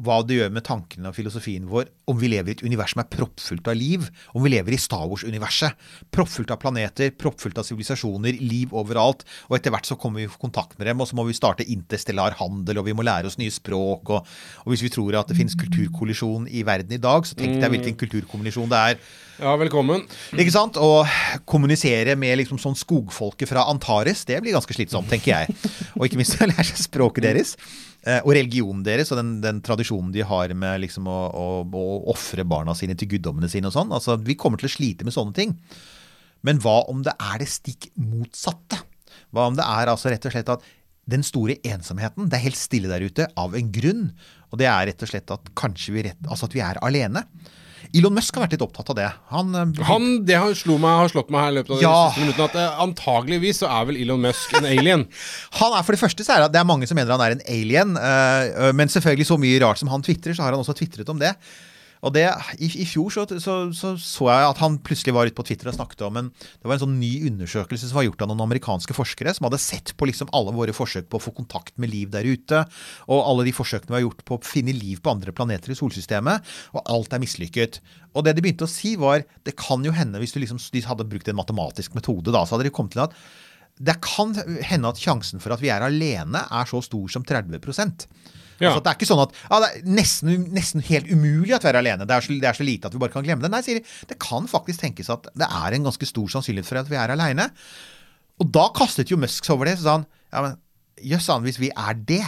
[0.00, 3.02] hva det gjør med tankene og filosofien vår om vi lever i et univers som
[3.02, 4.06] er proppfullt av liv.
[4.34, 5.76] Om vi lever i Star Wars-universet.
[6.14, 9.22] Proppfullt av planeter, proppfullt av sivilisasjoner, liv overalt.
[9.48, 11.66] Og etter hvert så kommer vi i kontakt med dem, og så må vi starte
[11.70, 14.10] interstellar handel, og vi må lære oss nye språk.
[14.10, 14.30] Og,
[14.64, 17.76] og hvis vi tror at det finnes kulturkollisjon i verden i dag, så tenk deg
[17.76, 19.04] hvilken kulturkollisjon det er.
[19.40, 20.02] Ja, velkommen.
[20.36, 20.76] Ikke sant?
[20.76, 21.04] Å
[21.48, 25.70] kommunisere med liksom sånn skogfolket fra Antares, det blir ganske slitsomt, tenker jeg.
[25.96, 27.54] Og ikke minst å lære seg språket deres.
[28.06, 31.86] Eh, Og religionen deres og den, den tradisjonen de har med liksom å, å, å
[32.12, 33.92] ofre barna sine til guddommene sine og sånn.
[33.96, 35.56] Altså, Vi kommer til å slite med sånne ting.
[36.46, 38.80] Men hva om det er det stikk motsatte?
[39.34, 40.64] Hva om det er altså rett og slett at
[41.10, 44.04] den store ensomheten, det er helt stille der ute av en grunn.
[44.50, 47.24] Og det er rett og slett at kanskje vi, rett, altså at vi er alene.
[47.96, 49.08] Elon Musk har vært litt opptatt av det.
[49.32, 51.86] Han, eh, Han, det har, slo meg, har slått meg her i løpet av de
[51.88, 55.06] siste minuttene, at eh, antageligvis så er vel Elon Musk en alien.
[55.60, 57.34] Han er for det første så er det, det er mange som mener han er
[57.36, 60.76] en alien, øh, men selvfølgelig så mye rart som han tvitrer, så har han også
[60.78, 61.32] tvitret om det.
[62.00, 62.24] Og det,
[62.56, 65.68] i, I fjor så, så, så så jeg at han plutselig var ute på Twitter
[65.68, 68.44] og snakket om en Det var en sånn ny undersøkelse som var gjort av noen
[68.46, 71.92] amerikanske forskere, som hadde sett på liksom alle våre forsøk på å få kontakt med
[71.92, 72.62] liv der ute,
[73.10, 75.78] og alle de forsøkene vi har gjort på å finne liv på andre planeter i
[75.78, 77.80] solsystemet, og alt er mislykket.
[78.16, 81.08] Og det de begynte å si, var Det kan jo hende, hvis liksom, de hadde
[81.08, 83.16] brukt en matematisk metode, da, så hadde de kommet til at
[83.80, 84.34] det kan
[84.66, 87.56] hende at sjansen for at vi er alene, er så stor som 30
[88.60, 88.70] Ja.
[88.70, 91.70] Altså det er ikke sånn at ja, det er nesten, nesten helt umulig at vi
[91.72, 92.06] er alene.
[92.08, 93.52] Det er, så, det er så lite at vi bare kan glemme det.
[93.52, 93.84] Nei, Siri.
[94.10, 97.14] Det kan faktisk tenkes at det er en ganske stor sannsynlighet for at vi er
[97.14, 97.48] alene.
[98.40, 99.78] Og da kastet jo Musk seg over det.
[99.80, 100.58] Så sa han ja, men
[101.10, 102.22] jøss, hvis vi er det,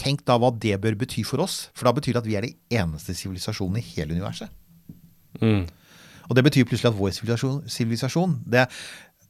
[0.00, 1.66] tenk da hva det bør bety for oss.
[1.76, 4.52] For da betyr det at vi er de eneste sivilisasjonen i hele universet.
[5.40, 5.64] Mm.
[6.28, 8.68] Og det betyr plutselig at vår sivilisasjon, sivilisasjon det,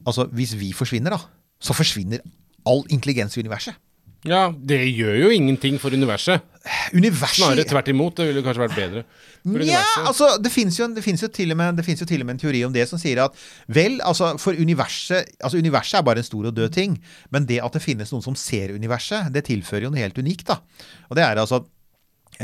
[0.03, 1.19] Altså, hvis vi forsvinner, da,
[1.63, 2.19] så forsvinner
[2.67, 3.77] all intelligens i universet.
[4.23, 6.41] Ja, det gjør jo ingenting for universet.
[6.95, 8.15] universet Snarere tvert imot.
[8.15, 9.03] Det ville kanskje vært bedre.
[9.43, 12.63] Nja, altså det fins jo, jo, til og med- jo til og med en teori
[12.63, 13.35] om det som sier at
[13.67, 16.95] vel, altså for universet Altså universet er bare en stor og død ting,
[17.31, 20.45] men det at det finnes noen som ser universet, det tilfører jo noe helt unikt,
[20.47, 20.59] da.
[21.09, 21.67] Og det er altså eh,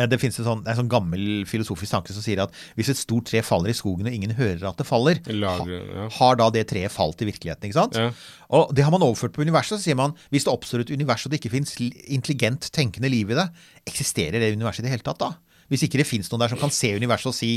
[0.07, 3.27] det finnes en sånn, en sånn gammel filosofisk tanke som sier at hvis et stort
[3.27, 6.07] tre faller i skogen og ingen hører at det faller, Lager, ja.
[6.19, 7.67] har da det treet falt i virkeligheten?
[7.67, 7.99] ikke sant?
[7.99, 8.13] Ja.
[8.55, 9.77] Og det har man overført på universet.
[9.77, 13.33] Så sier man hvis det oppstår et univers og det ikke fins intelligent tenkende liv
[13.33, 13.49] i det,
[13.89, 15.33] eksisterer det universet i det hele tatt da?
[15.69, 17.51] Hvis ikke det fins noen der som kan se universet og si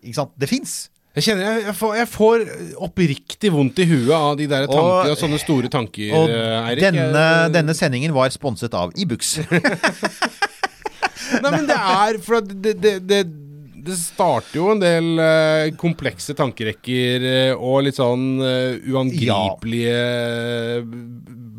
[0.00, 0.80] ikke sant, det fins.
[1.18, 2.42] Jeg kjenner jeg, jeg, får, jeg får
[2.86, 6.84] oppriktig vondt i huet av de der tanker og, sånne store tanker, Og eh, Eirik.
[6.84, 9.40] denne, denne sendingen var sponset av Ibux.
[11.40, 13.20] Nei, men det er For det, det, det,
[13.80, 20.00] det starter jo en del uh, komplekse tankerekker uh, og litt sånn uh, uangripelige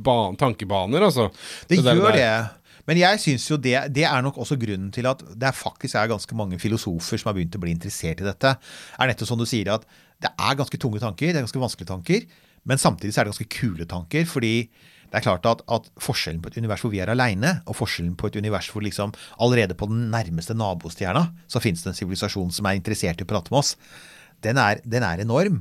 [0.01, 1.29] ba tankebaner, altså.
[1.69, 2.17] Det gjør der.
[2.17, 2.61] det.
[2.89, 5.97] Men jeg syns jo det, det er nok også grunnen til at det er faktisk
[5.99, 8.55] er ganske mange filosofer som har begynt å bli interessert i dette.
[8.97, 9.85] er nettopp som du sier at
[10.21, 12.25] det er ganske tunge tanker, det er ganske vanskelige tanker,
[12.69, 14.25] men samtidig så er det ganske kule tanker.
[14.25, 14.69] fordi
[15.11, 18.15] det er klart at, at forskjellen på et univers hvor vi er aleine, og forskjellen
[18.19, 19.11] på et univers hvor liksom
[19.43, 23.29] allerede på den nærmeste nabostjerna så finnes det en sivilisasjon som er interessert i å
[23.29, 23.75] prate med oss,
[24.41, 25.59] den er, den er enorm.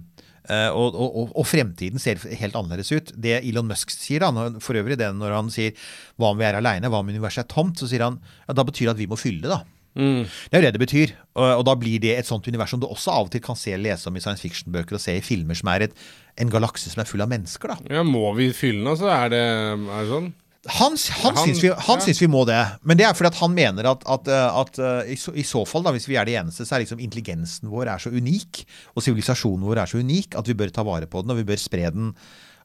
[0.48, 3.10] Eh, og, og, og, fremtiden ser helt annerledes ut.
[3.12, 5.74] Det Elon Musk sier, da, for øvrig det når han sier
[6.18, 8.64] hva om vi er aleine, hva om universet er tomt, så sier han ja, da
[8.66, 9.79] betyr det at vi må fylle det, da.
[9.98, 10.22] Mm.
[10.26, 11.14] Det er jo det det betyr.
[11.34, 13.58] Og, og da blir det et sånt univers som du også av og til kan
[13.58, 15.96] se lese om i science fiction-bøker og se i filmer som er et,
[16.40, 17.96] en galakse som er full av mennesker, da.
[17.98, 19.10] Ja, må vi fylle den, altså?
[19.10, 20.30] Er det, er det sånn?
[20.68, 22.04] Han, han, Han- syns, vi, han ja.
[22.04, 22.58] syns vi må det.
[22.84, 25.44] Men det er fordi at han mener at, at, uh, at uh, i, så, i
[25.48, 28.12] så fall, da, hvis vi er de eneste, så er liksom intelligensen vår er så
[28.12, 28.60] unik,
[28.92, 31.46] og sivilisasjonen vår er så unik, at vi bør ta vare på den, og vi
[31.48, 32.12] bør spre den.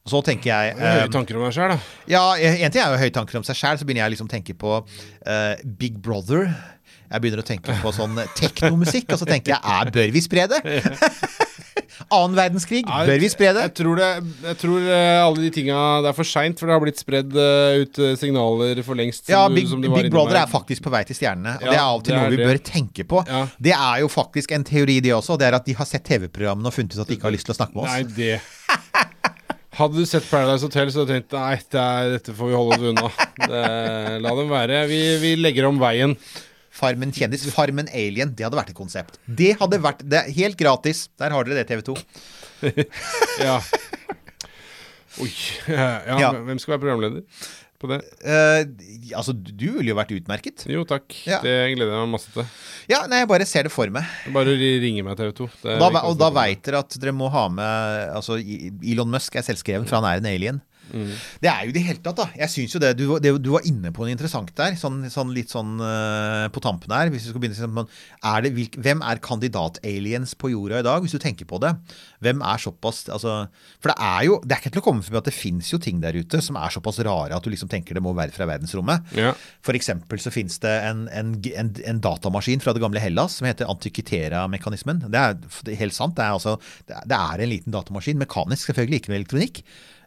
[0.06, 1.80] Så tenker jeg Høye eh, tanker om deg sjøl, da.
[2.10, 4.34] Ja, en ting er jo høye tanker om seg sjæl, så begynner jeg liksom å
[4.36, 6.46] tenke på uh, Big Brother.
[7.06, 10.46] Jeg begynner å tenke på sånn teknomusikk, og så tenker jeg er, bør vi spre
[10.50, 10.62] det?
[12.12, 13.62] Annen verdenskrig, bør vi spre det?
[13.66, 14.08] Jeg tror, det,
[14.44, 17.32] jeg tror eh, alle de tinga Det er for seint, for det har blitt spredd
[17.32, 19.30] ut signaler for lengst.
[19.32, 21.56] Ja, Big, du Big Brother er faktisk på vei til stjernene.
[21.62, 22.50] Ja, det er av og til noe vi det.
[22.50, 23.24] bør tenke på.
[23.58, 25.38] Det er jo faktisk en teori, det også.
[25.40, 27.48] Det er at de har sett TV-programmene og funnet ut at de ikke har lyst
[27.50, 27.96] til å snakke med oss.
[27.96, 28.36] Nei, det
[29.76, 32.56] Hadde du sett Paradise Hotel, så hadde du tenkt nei, det er, dette får vi
[32.56, 33.08] holde oss unna.
[33.42, 33.62] Det,
[34.24, 34.78] la dem være.
[34.88, 36.14] Vi, vi legger om veien.
[36.76, 39.18] Farmen kjendis, Farmen alien, det hadde vært et konsept.
[39.28, 41.06] Det hadde vært det er helt gratis.
[41.20, 41.96] Der har dere det, TV 2.
[43.46, 43.58] Ja.
[45.20, 45.30] Oi.
[45.68, 46.32] Ja, Ja.
[46.44, 47.22] Hvem skal være programleder
[47.82, 47.98] på det?
[48.24, 48.62] Uh,
[49.18, 50.64] altså, du ville jo vært utmerket.
[50.70, 51.14] Jo, takk.
[51.28, 51.38] Ja.
[51.44, 52.46] Det gleder jeg meg masse til.
[52.92, 54.06] Ja, nei, jeg bare ser det for meg.
[54.34, 55.48] Bare ri- ringe meg TV 2.
[55.74, 59.46] Er Da, og da veit dere at dere må ha med Altså, Elon Musk er
[59.46, 60.62] selvskreven, for han er en alien.
[60.92, 61.12] Mm.
[61.42, 62.26] Det er jo i det hele tatt, da.
[62.38, 65.32] Jeg syns jo det du, det du var inne på noe interessant der, sånn, sånn
[65.36, 67.10] litt sånn uh, på tampen her.
[67.12, 71.02] Hvis vi skal begynne sånn, er det, hvilk, Hvem er kandidat-aliens på jorda i dag,
[71.04, 71.72] hvis du tenker på det?
[72.24, 73.34] Hvem er såpass altså,
[73.82, 75.80] For det er jo Det er ikke til å komme forbi at det fins jo
[75.82, 78.46] ting der ute som er såpass rare at du liksom tenker det må være fra
[78.48, 79.12] verdensrommet.
[79.16, 79.32] Ja.
[79.64, 83.48] For eksempel så fins det en, en, en, en datamaskin fra det gamle Hellas som
[83.48, 85.04] heter Antikitera-mekanismen.
[85.12, 86.16] Det er helt sant.
[86.16, 88.20] Det er, altså, det er en liten datamaskin.
[88.20, 89.62] Mekanisk, selvfølgelig, ikke med elektronikk.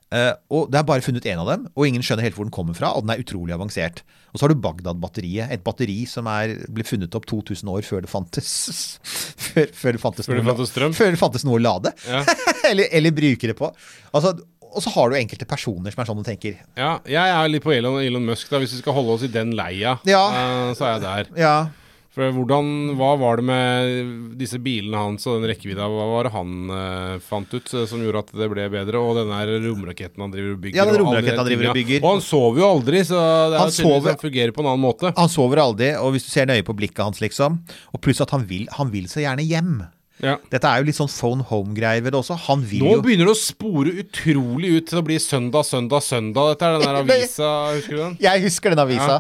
[0.10, 2.54] Eh, og Det er bare funnet én av dem, og ingen skjønner helt hvor den
[2.56, 2.94] kommer fra.
[2.98, 4.02] Og den er utrolig avansert.
[4.34, 5.52] Og så har du Bagdad-batteriet.
[5.54, 8.52] Et batteri som er, ble funnet opp 2000 år før det fantes
[9.50, 10.96] Før, før det fantes, Før det fantes strøm.
[10.98, 11.94] Før det fantes noe å lade.
[12.08, 12.24] Ja.
[12.70, 13.70] eller, eller bruke det på.
[14.14, 14.36] Altså,
[14.70, 17.64] og så har du enkelte personer som er sånn du tenker Ja, jeg er litt
[17.66, 18.60] på Elon, Elon Musk, da.
[18.62, 20.22] Hvis vi skal holde oss i den leia, Ja.
[20.30, 21.32] uh, så er jeg der.
[21.42, 21.56] Ja,
[22.20, 25.86] For hvordan, Hva var det med disse bilene hans og den rekkevidda?
[25.88, 29.00] Hva var det han uh, fant ut eh, som gjorde at det ble bedre?
[29.00, 30.82] Og den der romraketten han driver og bygger.
[30.82, 32.02] Ja, den romraketten han driver og bygger.
[32.04, 33.22] Og han sover jo aldri, så
[33.54, 35.14] det er sover- han fungerer på en annen måte.
[35.16, 37.62] Han sover aldri, og hvis du ser nøye på blikket hans, liksom
[37.96, 39.78] Og pluss at han vil, han vil så gjerne hjem.
[40.20, 40.34] Ja.
[40.52, 42.36] Dette er jo litt sånn phone home-greier ved det også.
[42.50, 46.04] Han vil Nå jo begynner det å spore utrolig ut til å bli søndag, søndag,
[46.04, 46.52] søndag.
[46.54, 48.18] Dette er den der avisa, husker du den?
[48.26, 49.20] Jeg husker den avisa.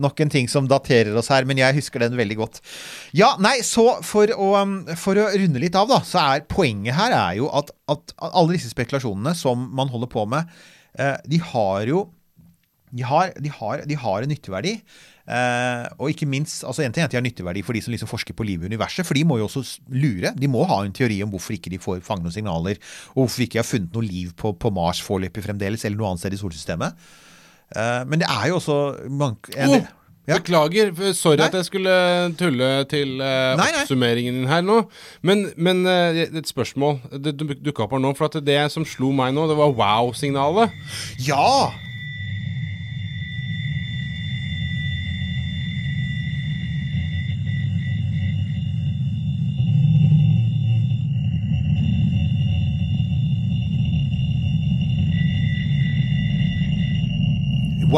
[0.00, 2.62] Nok en ting som daterer oss her, men jeg husker den veldig godt.
[3.16, 6.96] Ja, nei, så for å, um, for å runde litt av, da, så er poenget
[6.96, 10.48] her er jo at, at alle disse spekulasjonene som man holder på med,
[10.96, 12.06] eh, de har jo
[12.88, 14.78] de har, de har, de har en nytteverdi.
[15.28, 17.92] Eh, og ikke minst, altså En ting er at de har nytteverdi for de som
[17.92, 19.60] liksom forsker på livet i universet, for de må jo også
[19.92, 20.32] lure.
[20.38, 22.80] De må ha en teori om hvorfor ikke de får fange noen signaler,
[23.12, 26.14] og hvorfor ikke de har funnet noe liv på, på Mars foreløpig fremdeles, eller noe
[26.14, 26.96] annet sted i solsystemet.
[27.76, 28.78] Eh, men det er jo også
[29.12, 29.94] mange, en, Åh!
[30.28, 31.92] Beklager, Sorry sorry at jeg skulle
[32.36, 33.78] tulle til uh, Nei, nei.
[33.80, 34.82] oppsummeringen din her nå.
[35.24, 38.10] Men, men uh, et spørsmål det du- dukka opp her nå.
[38.18, 40.74] For at det som slo meg nå, det var wow-signalet.
[41.24, 41.70] Ja!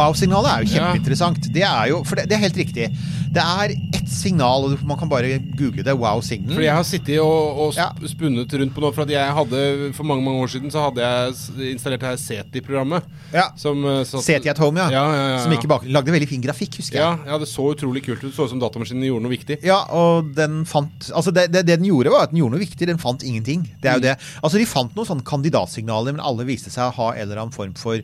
[0.01, 0.75] Wow-signalet er jo Ja.
[0.81, 1.51] kjempeinteressant.
[1.53, 2.89] Det er jo, for det, det er helt riktig.
[3.31, 5.93] Det er ett signal, og man kan bare google det.
[5.95, 6.57] Wow-signal.
[6.57, 8.91] Fordi jeg har sittet og, og sp- spunnet rundt på noe.
[8.97, 9.61] For at jeg hadde
[9.95, 13.07] For mange mange år siden så hadde jeg installert det her SETI-programmet.
[13.35, 13.45] Ja.
[13.61, 14.89] Som eh, Seti at Home, ja.
[14.91, 15.39] Ja, ja, ja, ja.
[15.45, 17.05] Som ikke bak, lagde veldig fin grafikk, husker jeg.
[17.07, 18.35] Ja, ja, det så utrolig kult ut.
[18.35, 19.61] Så ut som datamaskinen gjorde noe viktig.
[19.67, 22.65] Ja, og den fant Altså, det, det, det den gjorde, var at den gjorde noe
[22.65, 22.89] viktig.
[22.91, 23.69] Den fant ingenting.
[23.83, 24.09] Det er jo Mm.
[24.09, 24.17] det.
[24.43, 27.55] Altså, de fant noen sånne kandidatsignaler, men alle viste seg å ha en eller annen
[27.55, 28.01] form for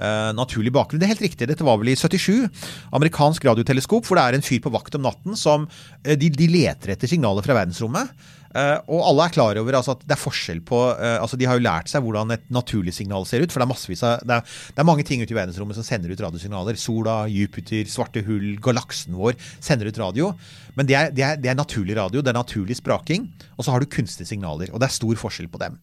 [0.00, 1.00] eh, naturlig bakgrunn.
[1.02, 1.48] Det er helt riktig.
[1.50, 2.48] Dette var vel i 77.
[2.96, 5.68] Amerikansk radioteleskop, hvor det er en fyr på vakt om natten som
[6.02, 8.12] eh, de, de leter etter signaler fra verdensrommet.
[8.50, 11.54] Uh, og alle er klar over altså, at det er forskjell på altså De har
[11.54, 13.52] jo lært seg hvordan et naturlig signal ser ut.
[13.52, 15.86] For det er massevis av det er, det er mange ting ute i verdensrommet som
[15.86, 16.80] sender ut radiosignaler.
[16.80, 20.32] Sola, Jupiter, svarte hull, galaksen vår sender ut radio.
[20.74, 22.24] Men det er, det, er, det er naturlig radio.
[22.26, 23.30] Det er naturlig spraking.
[23.54, 24.74] Og så har du kunstige signaler.
[24.74, 25.78] Og det er stor forskjell på dem.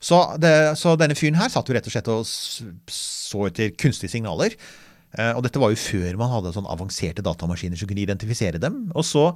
[0.00, 4.12] Så, det, så denne fyren her satt jo rett og slett og så etter kunstige
[4.14, 4.56] signaler.
[5.18, 8.86] Eh, og dette var jo før man hadde sånn avanserte datamaskiner som kunne identifisere dem.
[8.94, 9.26] Og så,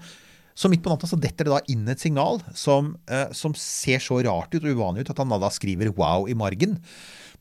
[0.57, 4.01] så midt på natta så detter det da inn et signal som, eh, som ser
[4.05, 6.79] så rart ut og uvanlig ut at han da skriver 'wow' i margen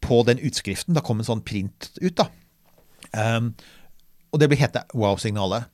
[0.03, 0.97] på den utskriften.
[0.97, 2.27] Da kom en sånn print ut, da.
[3.13, 3.53] Um,
[4.33, 5.69] og det ble hete wow-signalet.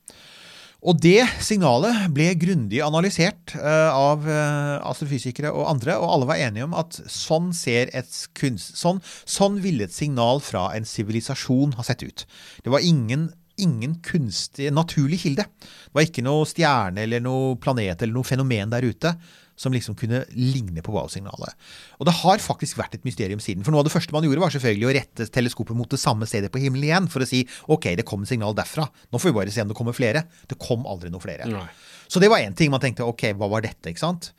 [0.80, 6.40] Og det signalet ble grundig analysert eh, av eh, astrofysikere og andre, og alle var
[6.40, 8.78] enige om at sånn ser et kunst...
[8.80, 12.24] Sånn, sånn ville et signal fra en sivilisasjon ha sett ut.
[12.64, 13.28] Det var ingen,
[13.60, 15.44] ingen kunstig, naturlig kilde.
[15.44, 19.14] Det var ikke noe stjerne eller noe planet eller noe fenomen der ute
[19.60, 21.68] som liksom kunne ligne på wow-signalet.
[22.00, 23.66] Og det har faktisk vært et mysterium siden.
[23.66, 26.28] For noe av det første man gjorde, var selvfølgelig å rette teleskopet mot det samme
[26.30, 28.88] stedet på himmelen igjen, for å si ok, det kom signal derfra.
[29.12, 30.24] Nå får vi bare se om det kommer flere.
[30.48, 31.48] Det kom aldri noe flere.
[31.50, 31.68] Nei.
[32.10, 33.92] Så det var én ting man tenkte ok, hva var dette?
[33.92, 34.32] ikke sant?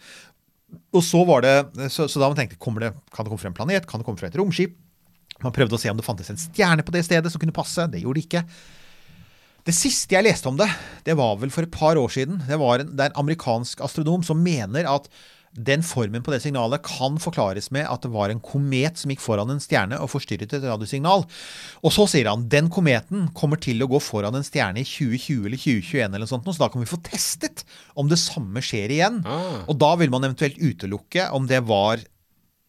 [0.96, 1.56] Og så var det,
[1.92, 4.08] så, så da man tenkte kommer det, kan det komme fra en planet, kan det
[4.08, 4.74] komme fra et romskip?
[5.42, 7.86] Man prøvde å se om det fantes en stjerne på det stedet som kunne passe.
[7.92, 8.44] Det gjorde det ikke.
[9.68, 10.70] Det siste jeg leste om det,
[11.06, 12.42] det var vel for et par år siden.
[12.48, 15.08] Det, var en, det er en amerikansk astronom som mener at
[15.52, 19.20] den formen på det signalet kan forklares med at det var en komet som gikk
[19.20, 21.26] foran en stjerne og forstyrret et radiosignal.
[21.84, 25.50] Og så sier han den kometen kommer til å gå foran en stjerne i 2020
[25.50, 27.66] eller 2021, eller noe sånt, så da kan vi få testet
[28.00, 29.20] om det samme skjer igjen.
[29.68, 32.00] Og da vil man eventuelt utelukke om det var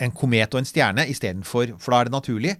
[0.03, 2.57] en komet og en stjerne istedenfor, for da er det naturlig,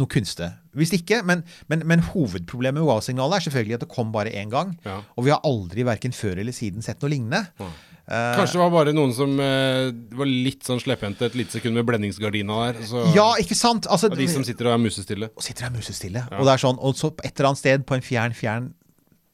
[0.00, 0.48] noe kunstig.
[0.78, 4.50] Hvis ikke, men, men, men hovedproblemet med wow-signalet er selvfølgelig at det kom bare én
[4.52, 4.74] gang.
[5.16, 7.44] Og vi har aldri verken før eller siden sett noe lignende.
[7.60, 7.70] Ja.
[8.10, 11.86] Kanskje det var bare noen som eh, var litt sånn slepphendte et lite sekund med
[11.86, 12.80] blendingsgardina der.
[12.88, 13.86] Så, Ja, ikke sant?
[13.86, 15.28] Altså, de som sitter og er musestille.
[15.38, 16.24] Og sitter der musestille.
[16.26, 16.40] Ja.
[16.40, 18.72] Og det er sånn, og så et eller annet sted på en fjern, fjern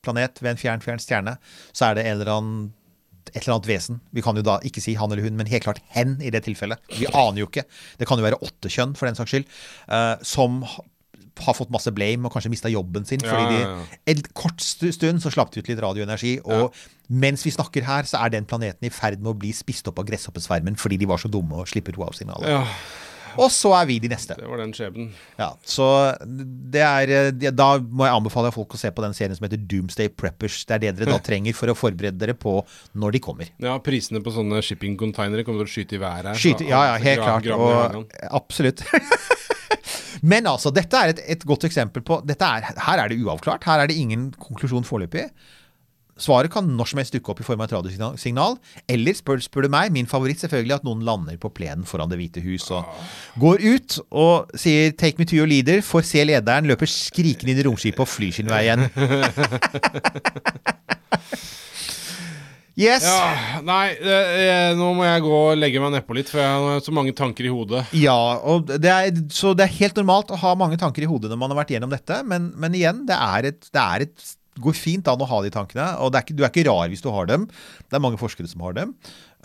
[0.05, 1.37] planet ved en fjern, fjern stjerne,
[1.75, 2.59] så er det en eller annen
[3.37, 4.01] et eller annet vesen.
[4.17, 6.47] Vi kan jo da ikke si han eller hun, men helt klart hen i det
[6.49, 6.81] tilfellet.
[6.97, 7.67] Vi aner jo ikke.
[8.01, 9.49] Det kan jo være åtte kjønn, for den saks skyld,
[9.93, 10.63] uh, som
[11.45, 13.21] har fått masse blame og kanskje mista jobben sin.
[13.21, 13.97] Fordi ja, ja.
[14.09, 16.77] de En kort stund så slapp de ut litt radioenergi, og
[17.13, 20.01] mens vi snakker her, så er den planeten i ferd med å bli spist opp
[20.01, 22.49] av gresshoppesvermen fordi de var så dumme og slipper wow-signalet.
[23.43, 24.37] Og så er vi de neste.
[24.39, 25.11] Det var den skjebnen.
[25.39, 25.89] Ja, så
[26.27, 29.61] det er eh, Da må jeg anbefale folk å se på den serien som heter
[29.61, 30.63] Doomsday Preppers.
[30.69, 32.59] Det er det dere da trenger for å forberede dere på
[32.99, 33.53] når de kommer.
[33.63, 36.41] Ja, prisene på sånne shipping-containere kommer til å skyte i været her.
[36.41, 37.51] Skyte, ja, ja, helt klart.
[37.57, 38.85] Og, absolutt.
[40.27, 43.67] Men altså, dette er et, et godt eksempel på er, Her er det uavklart.
[43.69, 45.29] Her er det ingen konklusjon foreløpig.
[46.17, 48.57] Svaret kan når som helst dukke opp i form av et radiosignal.
[48.89, 52.19] Eller, spør, spør du meg, min favoritt selvfølgelig, at noen lander på plenen foran Det
[52.21, 52.89] hvite hus og
[53.43, 57.61] går ut og sier 'take me to your leader', får se lederen, løper skrikende inn
[57.61, 58.89] i romskipet og flyr sin vei igjen.
[62.77, 63.07] Yes.
[63.09, 66.83] Ja, nei, eh, nå må jeg gå og legge meg nedpå litt, for jeg har
[66.85, 67.87] så mange tanker i hodet.
[67.97, 68.37] Ja,
[68.69, 71.55] det er, så det er helt normalt å ha mange tanker i hodet når man
[71.55, 74.27] har vært gjennom dette, men, men igjen, det er et, det er et
[74.63, 77.05] går fint an å ha de tankene, og er ikke, du er ikke rar hvis
[77.05, 77.47] du har dem.
[77.87, 78.95] Det er mange forskere som har dem.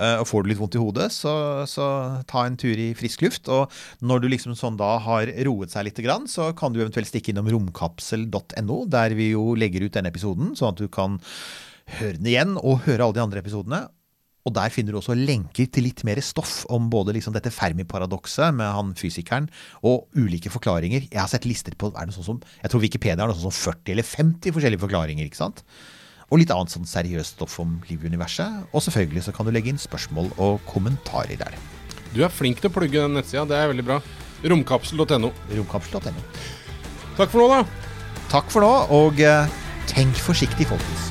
[0.02, 1.34] Eh, og får du litt vondt i hodet, så,
[1.70, 1.88] så
[2.30, 3.52] ta en tur i frisk luft.
[3.52, 3.72] Og
[4.02, 7.50] når du liksom sånn da har roet seg litt, så kan du eventuelt stikke innom
[7.52, 11.20] romkapsel.no, der vi jo legger ut denne episoden, sånn at du kan
[12.00, 13.86] høre den igjen og høre alle de andre episodene.
[14.48, 18.56] Og der finner du også lenker til litt mer stoff om både liksom dette Fermi-paradokset
[18.58, 19.50] med han fysikeren,
[19.86, 21.06] og ulike forklaringer.
[21.12, 23.52] Jeg har sett lister på er det sånn som, Jeg tror Wikipedia har noe sånn
[23.52, 25.30] som 40 eller 50 forskjellige forklaringer.
[25.30, 25.62] ikke sant?
[26.32, 28.66] Og litt annet sånn seriøst stoff om liv i universet.
[28.72, 31.60] Og selvfølgelig så kan du legge inn spørsmål og kommentarer der.
[32.16, 34.02] Du er flink til å plugge den nettsida, det er veldig bra.
[34.42, 35.32] Romkapsel.no.
[35.52, 36.26] Romkapsel.no.
[37.20, 37.64] Takk for nå, da.
[38.32, 39.60] Takk for nå, og eh,
[39.92, 41.11] tenk forsiktig, folkens.